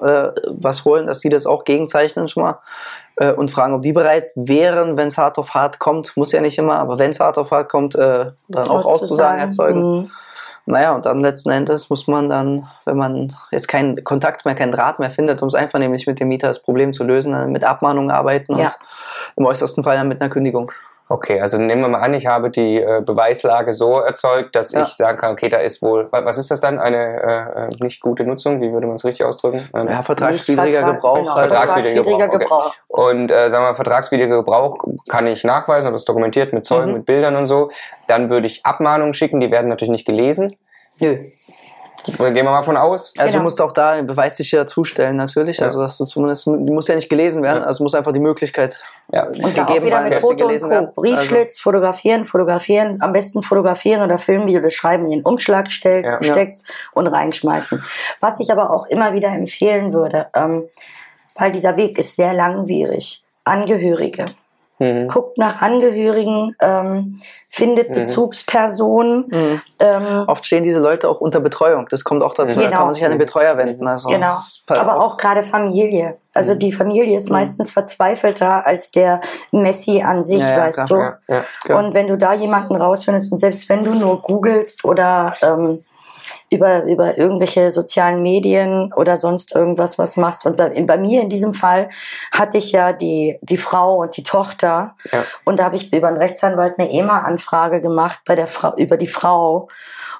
äh, 0.00 0.28
was 0.46 0.84
holen, 0.84 1.06
dass 1.06 1.20
sie 1.20 1.28
das 1.28 1.46
auch 1.46 1.64
gegenzeichnen 1.64 2.28
schon 2.28 2.44
mal 2.44 2.58
äh, 3.16 3.32
und 3.32 3.50
fragen, 3.50 3.74
ob 3.74 3.82
die 3.82 3.92
bereit 3.92 4.30
wären, 4.34 4.96
wenn 4.96 5.08
es 5.08 5.18
hart 5.18 5.38
auf 5.38 5.54
hart 5.54 5.78
kommt. 5.78 6.16
Muss 6.16 6.32
ja 6.32 6.40
nicht 6.40 6.58
immer, 6.58 6.76
aber 6.76 6.98
wenn 6.98 7.10
es 7.10 7.20
hart 7.20 7.38
auf 7.38 7.50
hart 7.50 7.68
kommt, 7.68 7.94
äh, 7.94 8.26
dann 8.48 8.68
auch 8.68 8.84
auszusagen 8.84 9.40
als 9.40 9.56
Zeugen. 9.56 10.00
Mhm. 10.00 10.10
Naja, 10.64 10.92
und 10.92 11.06
dann 11.06 11.18
letzten 11.18 11.50
Endes 11.50 11.90
muss 11.90 12.06
man 12.06 12.28
dann, 12.28 12.68
wenn 12.84 12.96
man 12.96 13.36
jetzt 13.50 13.66
keinen 13.66 14.04
Kontakt 14.04 14.44
mehr, 14.44 14.54
keinen 14.54 14.70
Draht 14.70 15.00
mehr 15.00 15.10
findet, 15.10 15.42
um 15.42 15.48
es 15.48 15.56
einfach 15.56 15.80
nämlich 15.80 16.06
mit 16.06 16.20
dem 16.20 16.28
Mieter 16.28 16.46
das 16.46 16.62
Problem 16.62 16.92
zu 16.92 17.02
lösen, 17.02 17.32
dann 17.32 17.50
mit 17.50 17.64
Abmahnungen 17.64 18.12
arbeiten 18.12 18.56
Ja. 18.56 18.66
und 18.66 18.72
im 19.36 19.46
äußersten 19.46 19.82
Fall 19.82 19.96
dann 19.96 20.06
mit 20.06 20.20
einer 20.20 20.30
Kündigung. 20.30 20.70
Okay, 21.12 21.40
also 21.42 21.58
nehmen 21.58 21.82
wir 21.82 21.88
mal 21.88 22.00
an, 22.00 22.14
ich 22.14 22.26
habe 22.26 22.48
die 22.48 22.80
äh, 22.80 23.02
Beweislage 23.04 23.74
so 23.74 23.98
erzeugt, 24.00 24.56
dass 24.56 24.72
Ja. 24.72 24.80
ich 24.82 24.88
sagen 24.94 25.18
kann, 25.18 25.32
okay, 25.32 25.50
da 25.50 25.58
ist 25.58 25.82
wohl, 25.82 26.08
wa- 26.10 26.24
was 26.24 26.38
ist 26.38 26.50
das 26.50 26.60
dann, 26.60 26.78
eine 26.78 26.96
äh, 27.22 27.62
äh, 27.70 27.84
nicht 27.84 28.00
gute 28.00 28.24
Nutzung, 28.24 28.62
wie 28.62 28.72
würde 28.72 28.86
man 28.86 28.94
es 28.94 29.04
richtig 29.04 29.26
ausdrücken? 29.26 29.68
Ähm, 29.74 29.88
Ja, 29.88 30.02
vertragswidriger 30.02 30.78
Vertrag- 30.80 30.94
Gebrauch. 30.94 31.16
Genau, 31.18 31.34
Vertragswidriger 31.36 32.02
vertragswidriger 32.04 32.28
Gebrauch, 32.28 32.66
okay. 32.66 32.78
Gebrauch. 32.88 33.12
Und 33.12 33.30
äh, 33.30 33.50
sagen 33.50 33.64
wir, 33.64 33.74
vertragswidriger 33.74 34.36
Gebrauch 34.38 34.78
kann 35.10 35.26
ich 35.26 35.44
nachweisen, 35.44 35.86
habe 35.86 35.96
das 35.96 36.06
dokumentiert 36.06 36.54
mit 36.54 36.64
Zeugen, 36.64 36.88
Mhm. 36.92 36.96
mit 36.98 37.04
Bildern 37.06 37.36
und 37.36 37.44
so. 37.46 37.68
Dann 38.06 38.30
würde 38.30 38.46
ich 38.46 38.64
Abmahnungen 38.64 39.12
schicken, 39.12 39.38
die 39.40 39.50
werden 39.50 39.68
natürlich 39.68 39.90
nicht 39.92 40.06
gelesen. 40.06 40.56
Nö. 40.98 41.18
Gehen 42.04 42.34
wir 42.34 42.42
mal 42.42 42.62
von 42.64 42.76
aus. 42.76 43.14
Also 43.16 43.26
Genau. 43.30 43.38
du 43.38 43.42
musst 43.44 43.60
auch 43.60 43.70
da 43.70 43.90
eine 43.90 44.02
beweissicher 44.02 44.66
zustellen 44.66 45.14
natürlich, 45.14 45.58
Ja. 45.58 45.66
also 45.66 45.80
dass 45.80 45.98
du 45.98 46.04
zumindest, 46.04 46.46
die 46.46 46.72
muss 46.72 46.88
ja 46.88 46.96
nicht 46.96 47.08
gelesen 47.08 47.44
werden, 47.44 47.60
Ja. 47.60 47.66
also 47.66 47.84
muss 47.84 47.94
einfach 47.94 48.12
die 48.12 48.18
Möglichkeit 48.18 48.76
Ja. 49.12 49.26
Und 49.26 49.56
da 49.58 49.66
auch 49.66 49.84
wieder 49.84 50.00
mit 50.00 50.14
Foto 50.14 50.46
und 50.46 50.60
Co. 50.60 50.68
werden. 50.70 50.86
Also 50.86 51.00
Briefschlitz, 51.00 51.60
fotografieren, 51.60 52.24
fotografieren, 52.24 52.96
am 53.00 53.12
besten 53.12 53.42
fotografieren 53.42 54.02
oder 54.02 54.16
filmen, 54.16 54.46
wie 54.46 54.54
du 54.54 54.62
das 54.62 54.72
Schreiben 54.72 55.04
in 55.04 55.10
den 55.10 55.22
Umschlag 55.22 55.70
stell, 55.70 56.02
Ja. 56.02 56.22
steckst 56.22 56.64
und 56.92 57.06
reinschmeißen. 57.06 57.84
Was 58.20 58.40
ich 58.40 58.50
aber 58.50 58.70
auch 58.70 58.86
immer 58.86 59.12
wieder 59.12 59.28
empfehlen 59.28 59.92
würde, 59.92 60.28
ähm, 60.34 60.64
weil 61.34 61.52
dieser 61.52 61.76
Weg 61.76 61.98
ist 61.98 62.16
sehr 62.16 62.32
langwierig. 62.32 63.22
Angehörige. 63.44 64.24
Mhm. 64.82 65.06
Guckt 65.06 65.38
nach 65.38 65.62
Angehörigen, 65.62 66.54
ähm, 66.60 67.20
findet 67.48 67.90
Mhm. 67.90 67.94
Bezugspersonen. 67.94 69.26
Mhm. 69.30 69.60
Ähm, 69.80 70.24
Oft 70.26 70.44
stehen 70.46 70.62
diese 70.64 70.80
Leute 70.80 71.08
auch 71.08 71.20
unter 71.20 71.40
Betreuung. 71.40 71.86
Das 71.90 72.02
kommt 72.02 72.22
auch 72.22 72.34
dazu. 72.34 72.56
Da 72.58 72.62
Genau. 72.66 72.76
kann 72.76 72.84
man 72.86 72.94
sich 72.94 73.04
an 73.04 73.10
den 73.10 73.18
Betreuer 73.18 73.56
wenden. 73.58 73.86
Also 73.86 74.08
Genau. 74.08 74.36
Aber 74.68 75.00
auch 75.00 75.16
gerade 75.18 75.42
Familie. 75.42 76.16
Also 76.34 76.54
die 76.54 76.72
Familie 76.72 77.16
ist 77.16 77.30
meistens 77.30 77.70
verzweifelter 77.72 78.66
als 78.66 78.90
der 78.90 79.20
Messi 79.50 80.02
an 80.02 80.22
sich, 80.22 80.40
Ja, 80.40 80.50
ja, 80.50 80.58
weißt 80.64 80.86
klar. 80.86 81.18
du. 81.28 81.34
Ja. 81.68 81.78
Und 81.78 81.94
wenn 81.94 82.06
du 82.08 82.16
da 82.16 82.32
jemanden 82.32 82.74
rausfindest 82.74 83.32
und 83.32 83.38
selbst 83.38 83.68
wenn 83.68 83.84
du 83.84 83.92
nur 83.94 84.20
googelst 84.22 84.84
oder 84.84 85.34
ähm, 85.42 85.84
über, 86.52 86.84
über 86.84 87.18
irgendwelche 87.18 87.70
sozialen 87.70 88.22
Medien 88.22 88.92
oder 88.94 89.16
sonst 89.16 89.54
irgendwas 89.54 89.98
was 89.98 90.16
machst. 90.16 90.46
Und 90.46 90.56
bei, 90.56 90.68
bei 90.68 90.96
mir 90.96 91.22
in 91.22 91.28
diesem 91.28 91.54
Fall 91.54 91.88
hatte 92.32 92.58
ich 92.58 92.72
ja 92.72 92.92
die, 92.92 93.38
die 93.42 93.56
Frau 93.56 93.96
und 93.96 94.16
die 94.16 94.22
Tochter. 94.22 94.94
Ja. 95.10 95.24
Und 95.44 95.58
da 95.58 95.64
habe 95.64 95.76
ich 95.76 95.92
über 95.92 96.08
einen 96.08 96.18
Rechtsanwalt 96.18 96.78
eine 96.78 96.90
EMA-Anfrage 96.90 97.80
gemacht 97.80 98.20
bei 98.26 98.34
der 98.34 98.46
Frau, 98.46 98.76
über 98.76 98.96
die 98.96 99.08
Frau. 99.08 99.68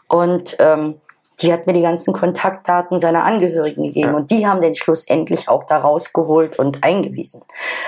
Und 0.08 0.56
ähm, 0.58 1.00
die 1.40 1.52
hat 1.52 1.66
mir 1.66 1.72
die 1.72 1.82
ganzen 1.82 2.12
Kontaktdaten 2.12 3.00
seiner 3.00 3.24
Angehörigen 3.24 3.84
gegeben 3.84 4.10
ja. 4.10 4.16
und 4.16 4.30
die 4.30 4.46
haben 4.46 4.60
den 4.60 4.74
schlussendlich 4.74 5.48
auch 5.48 5.64
da 5.64 5.78
rausgeholt 5.78 6.58
und 6.58 6.84
eingewiesen. 6.84 7.42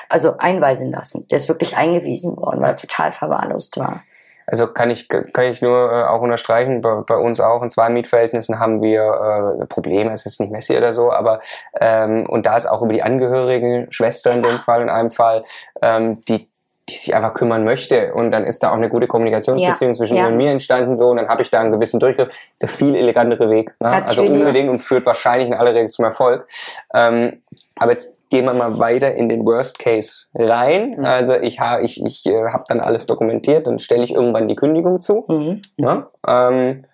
Also 0.08 0.36
einweisen 0.38 0.90
lassen. 0.90 1.26
Der 1.28 1.38
ist 1.38 1.48
wirklich 1.48 1.76
eingewiesen 1.76 2.36
worden, 2.36 2.60
weil 2.60 2.70
er 2.70 2.76
total 2.76 3.12
verwahrlost 3.12 3.78
war. 3.78 4.02
Also 4.46 4.66
kann 4.66 4.90
ich, 4.90 5.08
kann 5.08 5.44
ich 5.44 5.62
nur 5.62 5.92
äh, 5.92 6.04
auch 6.04 6.20
unterstreichen, 6.20 6.80
bei, 6.80 6.94
bei, 7.06 7.16
uns 7.16 7.40
auch 7.40 7.62
in 7.62 7.70
zwei 7.70 7.88
Mietverhältnissen 7.88 8.58
haben 8.58 8.82
wir 8.82 9.56
äh, 9.60 9.66
Probleme, 9.66 10.12
es 10.12 10.26
ist 10.26 10.40
nicht 10.40 10.52
Messi 10.52 10.76
oder 10.76 10.92
so, 10.92 11.12
aber 11.12 11.40
ähm, 11.80 12.26
und 12.28 12.46
da 12.46 12.56
ist 12.56 12.66
auch 12.66 12.82
über 12.82 12.92
die 12.92 13.02
Angehörigen, 13.02 13.90
Schwester 13.90 14.32
in 14.32 14.42
dem 14.42 14.58
Fall, 14.58 14.82
in 14.82 14.90
einem 14.90 15.10
Fall, 15.10 15.44
ähm, 15.82 16.22
die 16.26 16.48
die 16.88 16.94
sich 16.94 17.14
einfach 17.14 17.32
kümmern 17.32 17.64
möchte 17.64 18.12
und 18.12 18.30
dann 18.30 18.44
ist 18.44 18.62
da 18.62 18.70
auch 18.70 18.76
eine 18.76 18.90
gute 18.90 19.06
Kommunikationsbeziehung 19.06 19.92
ja, 19.92 19.96
zwischen 19.96 20.16
ja. 20.16 20.26
und 20.26 20.36
mir 20.36 20.50
entstanden 20.50 20.94
so 20.94 21.08
und 21.08 21.16
dann 21.16 21.28
habe 21.28 21.40
ich 21.40 21.48
da 21.48 21.60
einen 21.60 21.72
gewissen 21.72 21.98
Durchgriff. 21.98 22.28
Ist 22.52 22.60
der 22.60 22.68
viel 22.68 22.94
elegantere 22.94 23.48
Weg, 23.48 23.72
ne? 23.80 24.04
also 24.04 24.22
unbedingt 24.22 24.68
und 24.68 24.78
führt 24.80 25.06
wahrscheinlich 25.06 25.48
in 25.48 25.54
aller 25.54 25.74
Regel 25.74 25.88
zum 25.88 26.04
Erfolg. 26.04 26.46
Ähm, 26.92 27.42
aber 27.76 27.92
jetzt 27.92 28.13
gehen 28.30 28.44
wir 28.44 28.54
mal 28.54 28.78
weiter 28.78 29.14
in 29.14 29.28
den 29.28 29.44
Worst 29.44 29.78
Case 29.78 30.24
rein. 30.34 30.96
Mhm. 30.98 31.04
Also 31.04 31.34
ich 31.34 31.60
habe 31.60 31.82
ich, 31.82 32.02
ich 32.04 32.26
äh, 32.26 32.48
habe 32.48 32.64
dann 32.68 32.80
alles 32.80 33.06
dokumentiert, 33.06 33.66
dann 33.66 33.78
stelle 33.78 34.04
ich 34.04 34.12
irgendwann 34.12 34.48
die 34.48 34.56
Kündigung 34.56 35.00
zu. 35.00 35.24
Mhm. 35.28 35.62
Ne? 35.76 36.06
Ähm, 36.26 36.84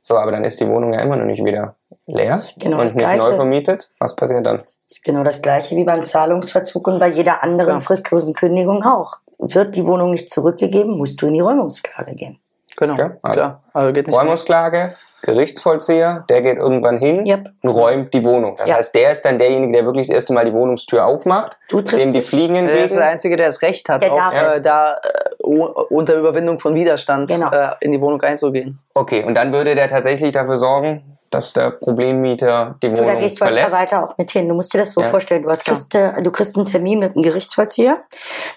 so, 0.00 0.16
aber 0.16 0.32
dann 0.32 0.44
ist 0.44 0.60
die 0.60 0.68
Wohnung 0.68 0.92
ja 0.92 1.00
immer 1.00 1.16
noch 1.16 1.24
nicht 1.24 1.44
wieder 1.44 1.76
leer 2.06 2.42
genau 2.58 2.78
und 2.78 2.84
nicht 2.84 2.98
Gleiche. 2.98 3.18
neu 3.18 3.34
vermietet. 3.36 3.90
Was 3.98 4.16
passiert 4.16 4.44
dann? 4.44 4.58
Das 4.58 4.78
ist 4.88 5.04
genau 5.04 5.22
das 5.22 5.40
Gleiche 5.42 5.76
wie 5.76 5.84
beim 5.84 6.02
Zahlungsverzug 6.02 6.88
und 6.88 6.98
bei 6.98 7.08
jeder 7.08 7.42
anderen 7.42 7.74
ja. 7.74 7.80
fristlosen 7.80 8.34
Kündigung 8.34 8.82
auch. 8.82 9.18
Wird 9.38 9.74
die 9.76 9.86
Wohnung 9.86 10.10
nicht 10.10 10.32
zurückgegeben, 10.32 10.96
musst 10.96 11.20
du 11.22 11.26
in 11.26 11.34
die 11.34 11.40
Räumungsklage 11.40 12.14
gehen. 12.14 12.38
Genau, 12.76 12.94
okay, 12.94 13.10
also 13.22 13.34
klar. 13.34 13.62
Also 13.72 13.92
geht 13.92 14.06
nicht 14.06 14.18
Räumungsklage, 14.18 14.96
Gerichtsvollzieher, 15.22 16.24
der 16.28 16.42
geht 16.42 16.58
irgendwann 16.58 16.98
hin 16.98 17.24
yep. 17.26 17.50
und 17.62 17.70
räumt 17.70 18.12
die 18.12 18.24
Wohnung. 18.24 18.56
Das 18.58 18.68
ja. 18.68 18.76
heißt, 18.76 18.94
der 18.94 19.12
ist 19.12 19.24
dann 19.24 19.38
derjenige, 19.38 19.72
der 19.72 19.86
wirklich 19.86 20.08
das 20.08 20.16
erste 20.16 20.32
Mal 20.32 20.44
die 20.44 20.52
Wohnungstür 20.52 21.06
aufmacht, 21.06 21.56
du 21.68 21.80
dem 21.80 22.10
die 22.10 22.20
Fliegen 22.20 22.56
entgegen. 22.56 22.76
Der 22.76 22.84
ist 22.84 22.96
der 22.96 23.06
Einzige, 23.06 23.36
der 23.36 23.46
das 23.46 23.62
Recht 23.62 23.88
hat, 23.88 24.04
auch 24.04 24.32
äh, 24.32 24.60
da 24.62 24.94
äh, 24.94 25.44
unter 25.44 26.16
Überwindung 26.16 26.58
von 26.58 26.74
Widerstand 26.74 27.30
genau. 27.30 27.50
äh, 27.50 27.70
in 27.80 27.92
die 27.92 28.00
Wohnung 28.00 28.20
einzugehen. 28.20 28.80
Okay, 28.94 29.24
und 29.24 29.34
dann 29.34 29.52
würde 29.52 29.76
der 29.76 29.88
tatsächlich 29.88 30.32
dafür 30.32 30.56
sorgen, 30.56 31.11
dass 31.32 31.52
der 31.52 31.70
Problemmieter 31.70 32.74
die 32.82 32.88
Wohnung 32.88 33.06
verlässt. 33.06 33.16
Da 33.16 33.20
gehst 33.20 33.40
du 33.40 33.44
als 33.44 33.58
Verwalter 33.58 34.04
auch 34.04 34.18
mit 34.18 34.30
hin. 34.30 34.48
Du 34.48 34.54
musst 34.54 34.72
dir 34.74 34.78
das 34.78 34.92
so 34.92 35.00
ja. 35.00 35.08
vorstellen. 35.08 35.42
Du, 35.42 35.50
hast, 35.50 35.64
kriegst, 35.64 35.94
du 35.94 36.30
kriegst 36.30 36.56
einen 36.56 36.66
Termin 36.66 36.98
mit 36.98 37.14
einem 37.14 37.22
Gerichtsvollzieher. 37.22 37.98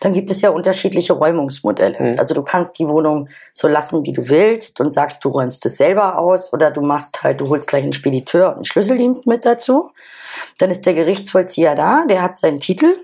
Dann 0.02 0.14
gibt 0.14 0.32
es 0.32 0.42
ja 0.42 0.50
unterschiedliche 0.50 1.14
Räumungsmodelle. 1.14 1.98
Mhm. 2.00 2.20
Also 2.20 2.34
du 2.34 2.44
kannst 2.44 2.78
die 2.80 2.88
Wohnung 2.88 3.30
so 3.54 3.68
lassen, 3.68 4.06
wie 4.06 4.14
du 4.14 4.30
willst 4.30 4.80
und 4.80 4.92
sagst, 4.92 5.24
du 5.24 5.30
räumst 5.30 5.66
es 5.66 5.78
selber 5.78 6.18
aus 6.18 6.54
oder 6.54 6.72
du 6.72 6.82
machst 6.82 7.24
halt, 7.24 7.42
du 7.42 7.50
holst 7.50 7.68
gleich 7.68 7.84
einen 7.84 7.94
Spediteur 7.94 8.50
und 8.50 8.56
einen 8.56 8.66
Schlüsseldienst 8.66 9.28
mit 9.28 9.46
dazu. 9.46 9.92
Dann 10.58 10.70
ist 10.70 10.86
der 10.86 10.94
Gerichtsvollzieher 10.94 11.76
da, 11.76 12.06
der 12.06 12.22
hat 12.22 12.36
seinen 12.36 12.60
Titel. 12.60 12.96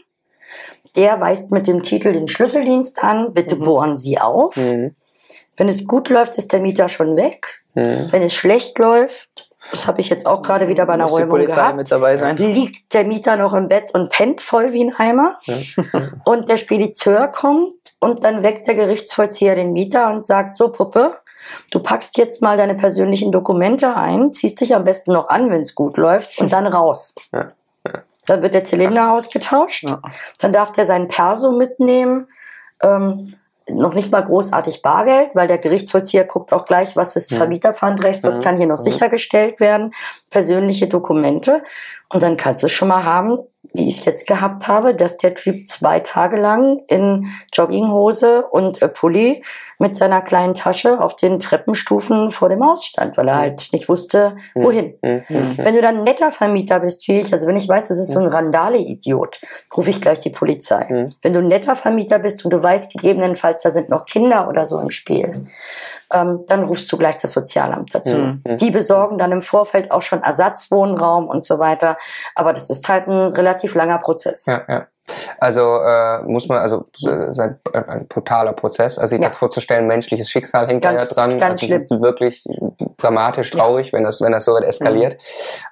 Der 0.95 1.21
weist 1.21 1.51
mit 1.51 1.67
dem 1.67 1.83
Titel 1.83 2.11
den 2.11 2.27
Schlüsseldienst 2.27 3.01
an. 3.01 3.33
Bitte 3.33 3.55
mhm. 3.55 3.63
bohren 3.63 3.97
Sie 3.97 4.19
auf. 4.19 4.57
Mhm. 4.57 4.95
Wenn 5.55 5.69
es 5.69 5.87
gut 5.87 6.09
läuft, 6.09 6.37
ist 6.37 6.51
der 6.53 6.61
Mieter 6.61 6.89
schon 6.89 7.15
weg. 7.15 7.61
Mhm. 7.75 8.07
Wenn 8.11 8.21
es 8.21 8.33
schlecht 8.33 8.79
läuft, 8.79 9.50
das 9.69 9.87
habe 9.87 10.01
ich 10.01 10.09
jetzt 10.09 10.25
auch 10.25 10.41
gerade 10.41 10.67
wieder 10.67 10.85
bei 10.85 10.93
einer 10.93 11.03
Muss 11.03 11.13
Räumung 11.13 11.25
die 11.25 11.45
Polizei 11.45 11.61
gehabt. 11.61 11.77
mit 11.77 11.91
dabei 11.91 12.17
sein. 12.17 12.35
Liegt 12.37 12.93
der 12.93 13.03
Mieter 13.05 13.35
noch 13.35 13.53
im 13.53 13.67
Bett 13.67 13.93
und 13.93 14.09
pennt 14.09 14.41
voll 14.41 14.73
wie 14.73 14.83
ein 14.83 14.95
Eimer. 14.95 15.35
und 16.25 16.49
der 16.49 16.57
Spediteur 16.57 17.27
kommt 17.27 17.73
und 17.99 18.25
dann 18.25 18.43
weckt 18.43 18.67
der 18.67 18.75
Gerichtsvollzieher 18.75 19.55
den 19.55 19.73
Mieter 19.73 20.11
und 20.11 20.25
sagt, 20.25 20.55
so 20.55 20.69
Puppe, 20.69 21.15
du 21.69 21.79
packst 21.79 22.17
jetzt 22.17 22.41
mal 22.41 22.57
deine 22.57 22.75
persönlichen 22.75 23.31
Dokumente 23.31 23.95
ein, 23.95 24.33
ziehst 24.33 24.59
dich 24.61 24.75
am 24.75 24.83
besten 24.83 25.13
noch 25.13 25.29
an, 25.29 25.51
wenn 25.51 25.61
es 25.61 25.75
gut 25.75 25.97
läuft 25.97 26.39
und 26.39 26.51
dann 26.51 26.67
raus. 26.67 27.13
Ja. 27.33 28.03
Dann 28.27 28.43
wird 28.43 28.53
der 28.53 28.63
Zylinder 28.63 29.13
ausgetauscht. 29.13 29.85
Ja. 29.85 29.99
Dann 30.39 30.51
darf 30.51 30.71
der 30.71 30.85
seinen 30.85 31.07
Perso 31.07 31.53
mitnehmen. 31.53 32.27
Ähm, 32.79 33.33
noch 33.69 33.93
nicht 33.93 34.11
mal 34.11 34.21
großartig 34.21 34.81
Bargeld, 34.81 35.31
weil 35.33 35.47
der 35.47 35.57
Gerichtsvollzieher 35.57 36.25
guckt 36.25 36.51
auch 36.51 36.65
gleich, 36.65 36.95
was 36.95 37.15
ist 37.15 37.33
Vermieterpfandrecht, 37.33 38.23
was 38.23 38.41
kann 38.41 38.57
hier 38.57 38.67
noch 38.67 38.77
sichergestellt 38.77 39.59
werden, 39.59 39.91
persönliche 40.29 40.87
Dokumente. 40.87 41.63
Und 42.11 42.23
dann 42.23 42.37
kannst 42.37 42.63
du 42.63 42.67
schon 42.67 42.87
mal 42.87 43.03
haben, 43.03 43.39
wie 43.73 43.87
ich 43.87 43.99
es 43.99 44.05
jetzt 44.05 44.27
gehabt 44.27 44.67
habe, 44.67 44.93
dass 44.93 45.17
der 45.17 45.33
Typ 45.33 45.67
zwei 45.67 45.99
Tage 45.99 46.37
lang 46.37 46.81
in 46.87 47.25
Jogginghose 47.53 48.45
und 48.47 48.81
äh, 48.81 48.87
Pulli 48.87 49.43
mit 49.79 49.95
seiner 49.95 50.21
kleinen 50.21 50.53
Tasche 50.53 51.01
auf 51.01 51.15
den 51.15 51.39
Treppenstufen 51.39 52.29
vor 52.29 52.49
dem 52.49 52.65
Haus 52.65 52.85
stand, 52.85 53.17
weil 53.17 53.27
er 53.27 53.39
halt 53.39 53.69
nicht 53.71 53.89
wusste, 53.89 54.35
wohin. 54.53 54.93
Mhm. 55.01 55.23
Mhm. 55.27 55.57
Wenn 55.57 55.75
du 55.75 55.81
dann 55.81 55.99
ein 55.99 56.03
netter 56.03 56.31
Vermieter 56.31 56.79
bist 56.81 57.07
wie 57.07 57.19
ich, 57.19 57.31
also 57.31 57.47
wenn 57.47 57.55
ich 57.55 57.67
weiß, 57.67 57.87
das 57.87 57.97
ist 57.97 58.11
so 58.11 58.19
ein 58.19 58.27
Randale-Idiot, 58.27 59.39
rufe 59.75 59.89
ich 59.89 60.01
gleich 60.01 60.19
die 60.19 60.29
Polizei. 60.29 60.85
Mhm. 60.89 61.09
Wenn 61.21 61.33
du 61.33 61.39
ein 61.39 61.47
netter 61.47 61.75
Vermieter 61.75 62.19
bist 62.19 62.43
und 62.45 62.51
du 62.51 62.61
weißt 62.61 62.93
gegebenenfalls, 62.93 63.63
da 63.63 63.71
sind 63.71 63.89
noch 63.89 64.05
Kinder 64.05 64.49
oder 64.49 64.65
so 64.65 64.79
im 64.79 64.89
Spiel, 64.89 65.47
ähm, 66.11 66.43
dann 66.47 66.63
rufst 66.63 66.91
du 66.91 66.97
gleich 66.97 67.17
das 67.17 67.31
Sozialamt 67.31 67.93
dazu. 67.93 68.17
Mhm. 68.17 68.57
Die 68.57 68.71
besorgen 68.71 69.17
dann 69.17 69.31
im 69.31 69.41
Vorfeld 69.41 69.91
auch 69.91 70.01
schon 70.01 70.21
Ersatzwohnraum 70.21 71.27
und 71.27 71.45
so 71.45 71.59
weiter. 71.59 71.97
Aber 72.35 72.53
das 72.53 72.69
ist 72.69 72.87
halt 72.89 73.07
ein 73.07 73.33
relativ 73.33 73.75
langer 73.75 73.97
Prozess. 73.97 74.45
Ja, 74.45 74.63
ja. 74.67 74.87
Also 75.39 75.79
äh, 75.81 76.21
muss 76.23 76.47
man, 76.47 76.59
also 76.59 76.85
es 76.95 77.03
ist 77.29 77.39
ein, 77.39 77.59
ein 77.73 78.07
brutaler 78.07 78.53
Prozess, 78.53 78.99
also 78.99 79.09
sich 79.09 79.19
ja. 79.19 79.27
das 79.27 79.35
vorzustellen, 79.35 79.87
menschliches 79.87 80.29
Schicksal 80.29 80.67
hängt 80.67 80.85
da 80.85 80.93
ja 80.93 81.03
dran. 81.03 81.37
Ganz 81.39 81.61
also 81.63 81.73
es 81.73 81.91
ist 81.91 82.01
wirklich 82.01 82.45
dramatisch 82.97 83.49
traurig, 83.49 83.87
ja. 83.87 83.93
wenn 83.93 84.03
das, 84.03 84.21
wenn 84.21 84.31
das 84.31 84.45
so 84.45 84.53
weit 84.53 84.63
eskaliert. 84.63 85.17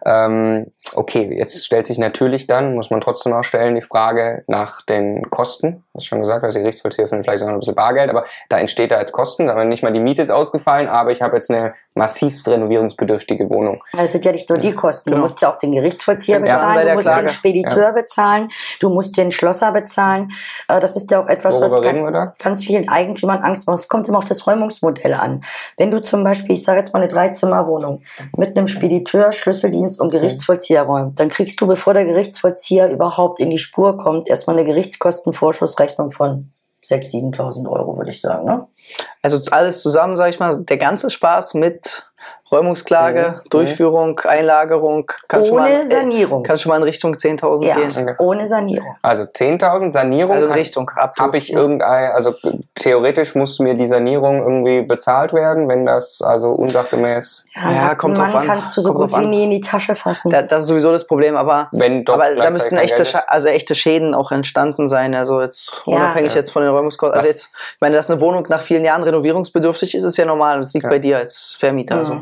Mhm. 0.04 0.12
Ähm, 0.12 0.72
okay, 0.96 1.30
jetzt 1.38 1.64
stellt 1.64 1.86
sich 1.86 2.00
natürlich 2.00 2.48
dann, 2.48 2.74
muss 2.74 2.90
man 2.90 3.02
trotzdem 3.02 3.34
auch 3.34 3.44
stellen, 3.44 3.76
die 3.76 3.82
Frage 3.82 4.44
nach 4.48 4.82
den 4.82 5.30
Kosten. 5.30 5.84
Du 6.00 6.02
hast 6.02 6.08
schon 6.08 6.22
gesagt, 6.22 6.46
also 6.46 6.58
die 6.58 6.62
Gerichtsvollzieher 6.62 7.10
finden 7.10 7.26
vielleicht 7.26 7.44
noch 7.44 7.50
ein 7.52 7.60
bisschen 7.60 7.76
Bargeld, 7.76 8.10
aber 8.10 8.24
da 8.48 8.58
entsteht 8.58 8.92
da 8.92 9.00
jetzt 9.00 9.12
Kosten, 9.12 9.50
aber 9.50 9.66
nicht 9.66 9.84
mal 9.84 9.92
die 9.92 10.00
Miete 10.00 10.22
ist 10.22 10.30
ausgefallen, 10.30 10.88
aber 10.88 11.12
ich 11.12 11.22
habe 11.22 11.36
jetzt 11.36 11.52
eine 11.52 11.74
massivst 11.94 12.48
renovierungsbedürftige 12.48 13.50
Wohnung. 13.50 13.84
Das 13.92 14.14
sind 14.14 14.24
ja 14.24 14.32
nicht 14.32 14.48
nur 14.48 14.58
die 14.60 14.74
Kosten, 14.74 15.10
du 15.10 15.16
genau. 15.16 15.24
musst 15.24 15.42
ja 15.42 15.52
auch 15.52 15.58
den 15.58 15.74
Gerichtsvollzieher 15.74 16.40
bezahlen, 16.40 16.88
du 16.88 16.94
musst 16.94 17.08
Klage. 17.08 17.26
den 17.26 17.30
Spediteur 17.30 17.92
bezahlen, 17.92 18.48
du 18.80 18.90
musst 18.90 19.18
den 19.18 19.32
Schlosser 19.32 19.74
bezahlen. 19.74 20.30
Äh, 20.70 20.80
das 20.80 20.96
ist 20.96 21.12
ja 21.12 21.22
auch 21.22 21.28
etwas, 21.28 21.56
Worüber 21.60 21.76
was 21.76 22.14
ganz, 22.14 22.38
ganz 22.42 22.64
vielen 22.64 22.88
Eigentümern 22.88 23.40
Angst 23.40 23.68
macht. 23.68 23.80
Es 23.80 23.90
kommt 23.90 24.08
immer 24.08 24.20
auf 24.20 24.26
das 24.26 24.48
Räumungsmodell 24.48 25.16
an. 25.16 25.42
Wenn 25.78 25.92
du 25.92 26.02
zum 26.02 26.24
Beispiel, 26.24 26.56
ich 26.56 26.64
sage 26.64 26.80
jetzt 26.80 26.94
mal 26.94 27.02
eine 27.02 27.10
Dreizimmerwohnung 27.10 28.04
mit 28.38 28.58
einem 28.58 28.68
Spediteur, 28.68 29.34
Schlüsseldienst 29.34 30.00
und 30.00 30.12
Gerichtsvollzieher 30.12 30.84
räumt, 30.84 31.20
dann 31.20 31.28
kriegst 31.28 31.60
du, 31.60 31.68
bevor 31.68 31.94
der 31.94 32.06
Gerichtsvollzieher 32.06 32.90
überhaupt 32.90 33.42
in 33.42 33.50
die 33.50 33.58
Spur 33.58 33.98
kommt, 33.98 34.30
erstmal 34.30 34.56
eine 34.56 34.66
Gerichtskostenvorschussrechnung 34.66 35.89
von 36.12 36.52
6.000, 36.84 37.36
7.000 37.36 37.70
Euro, 37.70 37.98
würde 37.98 38.12
ich 38.12 38.22
sagen. 38.22 38.46
Ne? 38.46 38.68
Also 39.22 39.40
alles 39.52 39.82
zusammen, 39.82 40.16
sage 40.16 40.30
ich 40.30 40.40
mal, 40.40 40.64
der 40.64 40.78
ganze 40.78 41.10
Spaß 41.10 41.56
mit 41.56 42.10
Räumungsklage, 42.52 43.42
mhm. 43.44 43.50
Durchführung, 43.50 44.20
Einlagerung. 44.20 45.12
Kann 45.28 45.42
ohne 45.42 45.48
schon 45.48 45.58
mal, 45.58 45.88
Sanierung. 45.88 46.44
Kann 46.44 46.58
schon 46.58 46.70
mal 46.72 46.78
in 46.78 46.84
Richtung 46.84 47.14
10.000 47.14 47.66
ja, 47.66 47.76
gehen. 47.76 48.16
Ohne 48.18 48.48
Sanierung. 48.48 48.96
Also 49.02 49.24
10.000 49.24 49.92
Sanierung. 49.92 50.34
Also 50.34 50.48
in 50.48 50.52
Richtung. 50.54 50.92
Habe 50.96 51.38
ich 51.38 51.54
irgendein, 51.54 52.12
also 52.12 52.34
theoretisch 52.76 53.36
muss 53.36 53.60
mir 53.60 53.76
die 53.76 53.86
Sanierung 53.86 54.40
irgendwie 54.40 54.82
bezahlt 54.82 55.34
werden, 55.34 55.68
wenn 55.68 55.86
das 55.86 56.22
also 56.22 56.52
unsachgemäß. 56.52 57.46
Ja, 57.56 57.72
ja 57.72 57.96
kommt 57.96 58.18
drauf 58.18 58.34
an. 58.34 58.46
kannst 58.46 58.76
du 58.76 58.82
so 58.82 58.94
gut 58.94 59.16
wie 59.18 59.26
nie 59.26 59.44
in 59.44 59.50
die 59.50 59.62
Tasche 59.62 59.96
fassen. 59.96 60.30
Da, 60.32 60.42
das 60.42 60.64
ist 60.64 60.68
sowieso 60.68 60.92
das 60.92 61.06
Problem, 61.06 61.36
aber, 61.36 61.70
wenn 61.72 62.08
aber 62.08 62.36
da 62.36 62.50
müssten 62.50 62.78
echte, 62.78 63.04
also 63.30 63.48
echte 63.48 63.76
Schäden 63.76 64.16
auch 64.16 64.32
entstanden 64.32 64.88
sein. 64.88 65.14
Also 65.14 65.42
jetzt 65.42 65.84
ja. 65.86 65.98
unabhängig 65.98 66.34
jetzt 66.34 66.52
von 66.52 66.64
den 66.64 66.72
Räumungskosten. 66.72 67.18
Also 67.18 67.28
jetzt, 67.28 67.52
ich 67.74 67.82
meine, 67.82 67.96
dass 67.96 68.10
eine 68.10 68.22
Wohnung 68.22 68.46
nach 68.50 68.62
vielen 68.62 68.86
Jahren 68.86 69.04
renovierungsbedürftig 69.04 69.96
ist, 69.96 70.04
ist 70.04 70.18
ja 70.18 70.26
normal. 70.26 70.58
Das 70.58 70.74
liegt 70.74 70.90
bei 70.90 71.00
dir 71.00 71.18
als 71.18 71.56
Vermieter. 71.60 71.98
Also, 71.98 72.20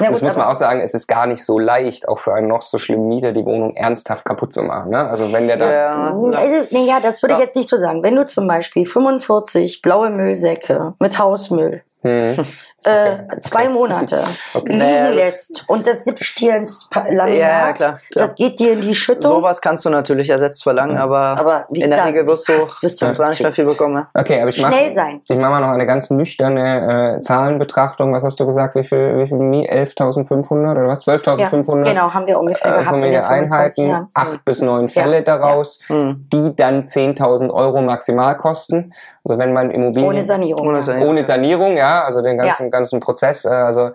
ja, 0.00 0.08
das 0.08 0.22
muss 0.22 0.36
man 0.36 0.46
auch 0.46 0.54
sagen, 0.54 0.80
es 0.80 0.94
ist 0.94 1.06
gar 1.06 1.26
nicht 1.26 1.44
so 1.44 1.58
leicht, 1.58 2.08
auch 2.08 2.18
für 2.18 2.34
einen 2.34 2.48
noch 2.48 2.62
so 2.62 2.78
schlimmen 2.78 3.08
Mieter 3.08 3.32
die 3.32 3.44
Wohnung 3.44 3.72
ernsthaft 3.74 4.24
kaputt 4.24 4.52
zu 4.52 4.62
machen. 4.62 4.90
Ne? 4.90 5.08
Also 5.08 5.32
wenn 5.32 5.46
der 5.46 5.56
das. 5.56 5.72
Ja, 5.72 6.12
also, 6.34 6.66
nee, 6.70 6.86
ja 6.86 7.00
das 7.00 7.22
würde 7.22 7.34
ich 7.34 7.40
jetzt 7.40 7.56
nicht 7.56 7.68
so 7.68 7.76
sagen. 7.76 8.02
Wenn 8.02 8.16
du 8.16 8.26
zum 8.26 8.46
Beispiel 8.46 8.84
45 8.84 9.82
blaue 9.82 10.10
Müllsäcke 10.10 10.94
mit 10.98 11.18
Hausmüll 11.18 11.82
hm. 12.02 12.36
äh, 12.84 13.40
zwei 13.42 13.68
Monate 13.68 14.22
liegen 14.54 14.78
Naja, 14.78 15.06
das- 15.08 15.14
lässt 15.16 15.64
und 15.68 15.86
das 15.86 16.04
sippt 16.04 16.38
dir 16.40 16.56
ins 16.56 16.88
Laminat, 16.94 17.28
Ja, 17.28 17.34
ja, 17.34 17.72
klar, 17.72 17.72
klar. 17.72 17.98
das 18.14 18.34
geht 18.36 18.60
dir 18.60 18.72
in 18.74 18.80
die 18.80 18.94
Schüttung. 18.94 19.26
Sowas 19.32 19.60
kannst 19.60 19.84
du 19.84 19.90
natürlich 19.90 20.30
ersetzt 20.30 20.62
verlangen, 20.62 20.96
aber, 20.96 21.18
Aber 21.38 21.66
wie 21.70 21.82
in 21.82 21.90
der 21.90 22.04
Regel 22.06 22.26
wirst 22.26 22.48
du, 22.48 22.52
wirst 22.80 23.02
du 23.02 23.12
du 23.12 23.28
nicht 23.28 23.42
mehr 23.42 23.52
viel 23.52 23.64
bekommen. 23.64 23.96
ja. 24.14 24.20
Okay, 24.20 24.40
aber 24.40 24.48
ich 24.50 24.62
mache 24.62 24.72
Schnell 24.72 24.90
sein. 24.92 25.20
ich 25.28 25.36
mach 25.36 25.50
mal 25.50 25.60
noch 25.60 25.70
eine 25.70 25.86
ganz 25.86 26.08
nüchterne 26.10 27.16
äh, 27.16 27.20
Zahlenbetrachtung. 27.20 28.12
Was 28.14 28.24
hast 28.24 28.38
du 28.40 28.46
gesagt? 28.46 28.74
Wie 28.76 28.84
viel, 28.84 29.18
wie 29.18 29.26
viel 29.26 29.38
Mi- 29.38 29.68
11.500 29.68 30.70
oder 30.72 30.86
was? 30.88 31.00
12.500? 31.06 31.78
Ja, 31.86 31.92
genau, 31.92 32.14
haben 32.14 32.26
wir 32.26 32.38
ungefähr 32.38 32.70
äh, 32.74 32.78
gehabt 32.78 32.96
in 32.96 33.02
den 33.02 33.22
25 33.22 33.24
Familieneinheiten, 33.24 33.86
Jahren. 33.88 34.08
acht 34.14 34.44
bis 34.44 34.62
neun 34.62 34.86
Ja, 34.86 35.02
Fälle 35.02 35.16
ja. 35.16 35.22
daraus, 35.22 35.80
Hm. 35.88 36.26
die 36.32 36.54
dann 36.54 36.84
10.000 36.84 37.50
Euro 37.52 37.80
maximal 37.82 38.36
kosten. 38.36 38.92
Also 39.24 39.38
wenn 39.38 39.52
man 39.52 39.70
Immobilien 39.70 40.08
Ohne 40.08 40.24
Sanierung. 40.24 40.66
Ohne 40.68 40.76
ja. 40.78 40.82
Sanierung. 40.82 41.10
ohne 41.10 41.22
Sanierung, 41.22 41.76
ja, 41.76 42.04
also 42.04 42.22
den 42.22 42.38
ganzen, 42.38 42.67
ganzen 42.70 43.00
Prozess, 43.00 43.44
äh, 43.44 43.48
also 43.48 43.90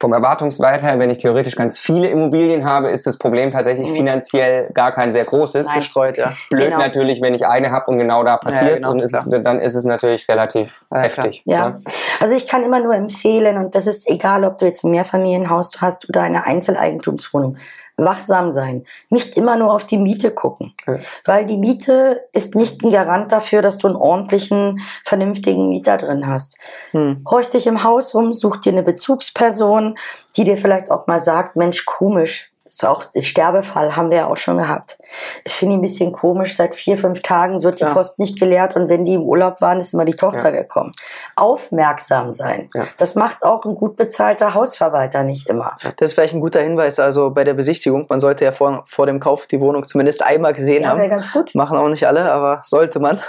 vom 0.00 0.12
Erwartungswert 0.12 0.82
her, 0.82 0.98
wenn 0.98 1.08
ich 1.08 1.18
theoretisch 1.18 1.54
ganz 1.56 1.78
viele 1.78 2.08
Immobilien 2.08 2.64
habe, 2.64 2.90
ist 2.90 3.06
das 3.06 3.16
Problem 3.16 3.50
tatsächlich 3.50 3.88
Mhm. 3.88 3.94
finanziell 3.94 4.68
gar 4.74 4.92
kein 4.92 5.12
sehr 5.12 5.24
großes. 5.24 5.66
Nein. 5.68 5.76
Gestreut, 5.76 6.18
ja. 6.18 6.32
Blöd 6.50 6.64
Genau. 6.66 6.78
natürlich, 6.78 7.22
wenn 7.22 7.32
ich 7.32 7.46
eine 7.46 7.70
habe 7.70 7.86
und 7.90 7.98
genau 7.98 8.24
da 8.24 8.36
passiert 8.36 8.78
genau, 8.82 8.90
und 8.90 9.08
klar. 9.08 9.24
dann 9.40 9.60
ist 9.60 9.76
es 9.76 9.84
natürlich 9.84 10.28
relativ 10.28 10.84
Ja, 10.92 10.98
heftig. 10.98 11.42
Ja, 11.46 11.78
also 12.20 12.34
ich 12.34 12.46
kann 12.46 12.64
immer 12.64 12.80
nur 12.80 12.94
empfehlen, 12.94 13.56
und 13.56 13.74
das 13.74 13.86
ist 13.86 14.08
egal, 14.10 14.44
ob 14.44 14.58
du 14.58 14.66
jetzt 14.66 14.84
ein 14.84 14.90
Mehrfamilienhaus 14.90 15.80
hast 15.80 16.08
oder 16.08 16.22
eine 16.22 16.44
Einzeleigentumswohnung, 16.44 17.56
wachsam 17.96 18.50
sein. 18.50 18.84
Nicht 19.10 19.36
immer 19.36 19.56
nur 19.56 19.72
auf 19.72 19.84
die 19.84 19.98
Miete 19.98 20.30
gucken. 20.30 20.74
Ja. 20.86 20.98
Weil 21.24 21.46
die 21.46 21.56
Miete 21.56 22.22
ist 22.32 22.54
nicht 22.54 22.82
ein 22.82 22.90
Garant 22.90 23.32
dafür, 23.32 23.62
dass 23.62 23.78
du 23.78 23.86
einen 23.86 23.96
ordentlichen, 23.96 24.80
vernünftigen 25.04 25.68
Mieter 25.68 25.96
drin 25.96 26.26
hast. 26.26 26.58
Hm. 26.90 27.24
Horch 27.28 27.50
dich 27.50 27.66
im 27.66 27.84
Haus 27.84 28.14
rum, 28.14 28.32
such 28.32 28.56
dir 28.56 28.72
eine 28.72 28.82
Bezugsperson, 28.82 29.94
die 30.36 30.44
dir 30.44 30.56
vielleicht 30.56 30.90
auch 30.90 31.06
mal 31.06 31.20
sagt, 31.20 31.56
Mensch, 31.56 31.84
komisch. 31.84 32.53
Ist 32.74 32.84
auch 32.84 33.04
Sterbefall, 33.16 33.94
haben 33.94 34.10
wir 34.10 34.16
ja 34.18 34.26
auch 34.26 34.36
schon 34.36 34.56
gehabt. 34.58 34.98
Ich 35.44 35.52
finde 35.52 35.74
ihn 35.74 35.78
ein 35.78 35.82
bisschen 35.82 36.10
komisch, 36.10 36.56
seit 36.56 36.74
vier, 36.74 36.98
fünf 36.98 37.22
Tagen 37.22 37.62
wird 37.62 37.78
die 37.78 37.84
Ja. 37.84 37.92
Post 37.94 38.18
nicht 38.18 38.40
geleert 38.40 38.74
und 38.74 38.88
wenn 38.88 39.04
die 39.04 39.14
im 39.14 39.22
Urlaub 39.22 39.60
waren, 39.60 39.78
ist 39.78 39.94
immer 39.94 40.04
die 40.04 40.16
Tochter 40.16 40.52
Ja. 40.52 40.62
gekommen. 40.62 40.90
Aufmerksam 41.36 42.30
sein. 42.32 42.68
Ja. 42.74 42.82
Das 42.98 43.14
macht 43.14 43.44
auch 43.44 43.64
ein 43.64 43.76
gut 43.76 43.96
bezahlter 43.96 44.54
Hausverwalter 44.54 45.22
nicht 45.22 45.48
immer. 45.48 45.76
Das 45.98 46.08
ist 46.08 46.14
vielleicht 46.14 46.34
ein 46.34 46.40
guter 46.40 46.60
Hinweis, 46.62 46.98
also 46.98 47.30
bei 47.30 47.44
der 47.44 47.54
Besichtigung. 47.54 48.06
Man 48.08 48.18
sollte 48.18 48.44
ja 48.44 48.50
vor, 48.50 48.82
vor 48.86 49.06
dem 49.06 49.20
Kauf 49.20 49.46
die 49.46 49.60
Wohnung 49.60 49.86
zumindest 49.86 50.24
einmal 50.24 50.52
gesehen 50.52 50.88
haben. 50.88 51.08
ganz 51.08 51.32
gut. 51.32 51.54
Machen 51.54 51.76
auch 51.78 51.88
nicht 51.88 52.06
alle, 52.08 52.32
aber 52.32 52.60
sollte 52.64 52.98
man. 52.98 53.20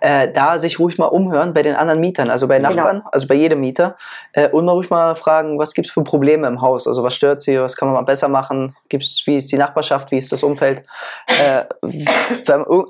Äh, 0.00 0.28
da 0.32 0.58
sich 0.58 0.78
ruhig 0.78 0.98
mal 0.98 1.06
umhören 1.06 1.54
bei 1.54 1.62
den 1.62 1.74
anderen 1.74 1.98
Mietern, 2.00 2.30
also 2.30 2.46
bei 2.46 2.58
Genau. 2.58 2.70
Nachbarn, 2.74 3.02
also 3.10 3.26
bei 3.26 3.34
jedem 3.34 3.60
Mieter. 3.60 3.96
Äh, 4.32 4.48
und 4.50 4.64
mal 4.64 4.72
ruhig 4.72 4.90
mal 4.90 5.16
fragen, 5.16 5.58
was 5.58 5.74
gibt 5.74 5.88
es 5.88 5.92
für 5.92 6.04
Probleme 6.04 6.46
im 6.46 6.60
Haus? 6.60 6.86
Also 6.86 7.02
was 7.02 7.14
stört 7.14 7.42
sie, 7.42 7.58
was 7.60 7.74
kann 7.74 7.88
man 7.88 7.94
mal 7.96 8.02
besser 8.02 8.28
machen? 8.28 8.76
Gibt's, 8.92 9.22
wie 9.24 9.36
ist 9.38 9.50
die 9.50 9.56
Nachbarschaft, 9.56 10.10
wie 10.10 10.18
ist 10.18 10.30
das 10.32 10.42
Umfeld? 10.42 10.82
Äh, 11.26 11.64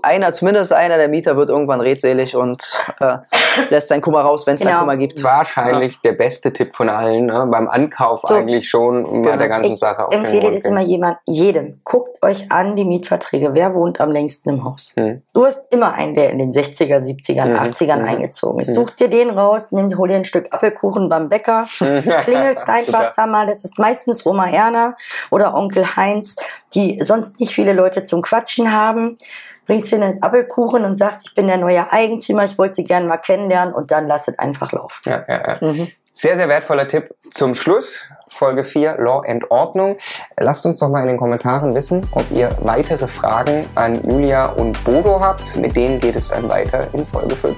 einer, 0.03 0.33
zumindest 0.33 0.73
einer 0.73 0.97
der 0.97 1.09
Mieter 1.09 1.37
wird 1.37 1.49
irgendwann 1.49 1.81
redselig 1.81 2.35
und 2.35 2.61
äh, 2.99 3.19
lässt 3.71 3.87
seinen 3.89 4.01
Kummer 4.01 4.23
raus, 4.23 4.47
wenn 4.49 4.57
es 4.57 4.63
Genau. 4.63 4.81
Kummer 4.81 4.97
gibt. 4.97 5.23
Wahrscheinlich 5.23 6.01
der 6.01 6.13
beste 6.13 6.53
Tipp 6.53 6.75
von 6.75 6.89
allen, 6.89 7.27
ne? 7.27 7.47
beim 7.49 7.69
Ankauf 7.69 8.23
So. 8.27 8.35
eigentlich 8.35 8.69
schon 8.69 9.05
bei 9.05 9.11
Genau. 9.23 9.37
der 9.37 9.49
ganzen 9.49 9.73
Ich 9.75 9.79
Sache. 9.79 10.05
auf 10.07 10.11
den 10.11 10.25
empfehle 10.25 10.51
das 10.51 10.65
immer 10.65 10.81
jemand, 10.81 11.19
jedem. 11.27 11.81
Guckt 11.85 12.21
euch 12.25 12.51
an 12.51 12.75
die 12.75 12.85
Mietverträge. 12.85 13.51
Wer 13.55 13.75
wohnt 13.75 14.01
am 14.01 14.11
längsten 14.11 14.49
im 14.51 14.65
Haus? 14.65 14.93
Hm. 14.97 15.23
Du 15.35 15.45
hast 15.47 15.73
immer 15.73 15.93
einen, 15.95 16.15
der 16.15 16.31
in 16.31 16.39
den 16.39 16.51
60er, 16.51 16.99
70ern, 17.01 17.51
Mhm. 17.51 17.59
80ern 17.59 18.01
Mhm. 18.01 18.09
eingezogen 18.09 18.59
ist. 18.59 18.75
Such 18.75 18.91
dir 18.91 19.09
den 19.09 19.31
raus, 19.31 19.69
nimm, 19.71 19.97
hol 19.97 20.09
dir 20.09 20.17
ein 20.17 20.25
Stück 20.25 20.53
Apfelkuchen 20.53 21.09
beim 21.09 21.29
Bäcker, 21.29 21.67
klingelst 22.25 22.69
einfach 22.69 23.13
da 23.17 23.27
mal. 23.27 23.47
Das 23.47 23.65
ist 23.65 23.79
meistens 23.79 24.27
Oma 24.27 24.49
Erna 24.49 24.95
oder 25.31 25.55
Onkel 25.55 25.85
Heinz, 25.97 26.37
die 26.75 27.01
sonst 27.03 27.41
nicht 27.41 27.55
viele 27.55 27.73
Leute 27.73 28.03
zum 28.03 28.23
Quatschen 28.23 28.73
haben. 28.73 29.19
Bringst 29.67 29.93
dir 29.93 30.03
einen 30.03 30.23
Apfelkuchen 30.23 30.85
und 30.85 30.97
sagst, 30.97 31.29
ich 31.29 31.35
bin 31.35 31.47
der 31.47 31.57
neue 31.57 31.93
Eigentümer, 31.93 32.45
ich 32.45 32.59
wollte 32.59 32.77
sie 32.77 32.85
gerne 32.85 33.07
mal 33.07 33.19
kennenlernen 33.19 33.73
und 33.73 33.91
dann 33.93 34.09
lass 34.09 34.27
es 34.27 34.39
einfach 34.39 34.73
laufen. 34.73 35.09
Ja, 35.09 35.25
ja, 35.29 35.49
ja. 35.49 35.59
Mhm. 35.61 35.89
Sehr, 36.15 36.37
sehr 36.37 36.49
wertvoller 36.49 36.89
Tipp 36.89 37.15
zum 37.31 37.55
Schluss. 37.55 38.01
Folge 38.29 38.65
4, 38.65 38.97
Law 38.99 39.23
and 39.27 39.51
Ordnung. 39.51 39.97
Lasst 40.39 40.67
uns 40.67 40.79
doch 40.79 40.89
mal 40.89 41.03
in 41.03 41.09
den 41.09 41.17
Kommentaren 41.17 41.75
wissen, 41.75 42.07
ob 42.13 42.31
ihr 42.31 42.51
weitere 42.61 43.07
Fragen 43.07 43.67
an 43.75 44.03
Julia 44.09 44.47
und 44.47 44.83
Bodo 44.85 45.21
habt. 45.21 45.57
Mit 45.57 45.77
denen 45.77 46.01
geht 46.01 46.17
es 46.17 46.29
dann 46.29 46.49
weiter 46.49 46.89
in 46.93 47.05
Folge 47.05 47.37
5. 47.37 47.57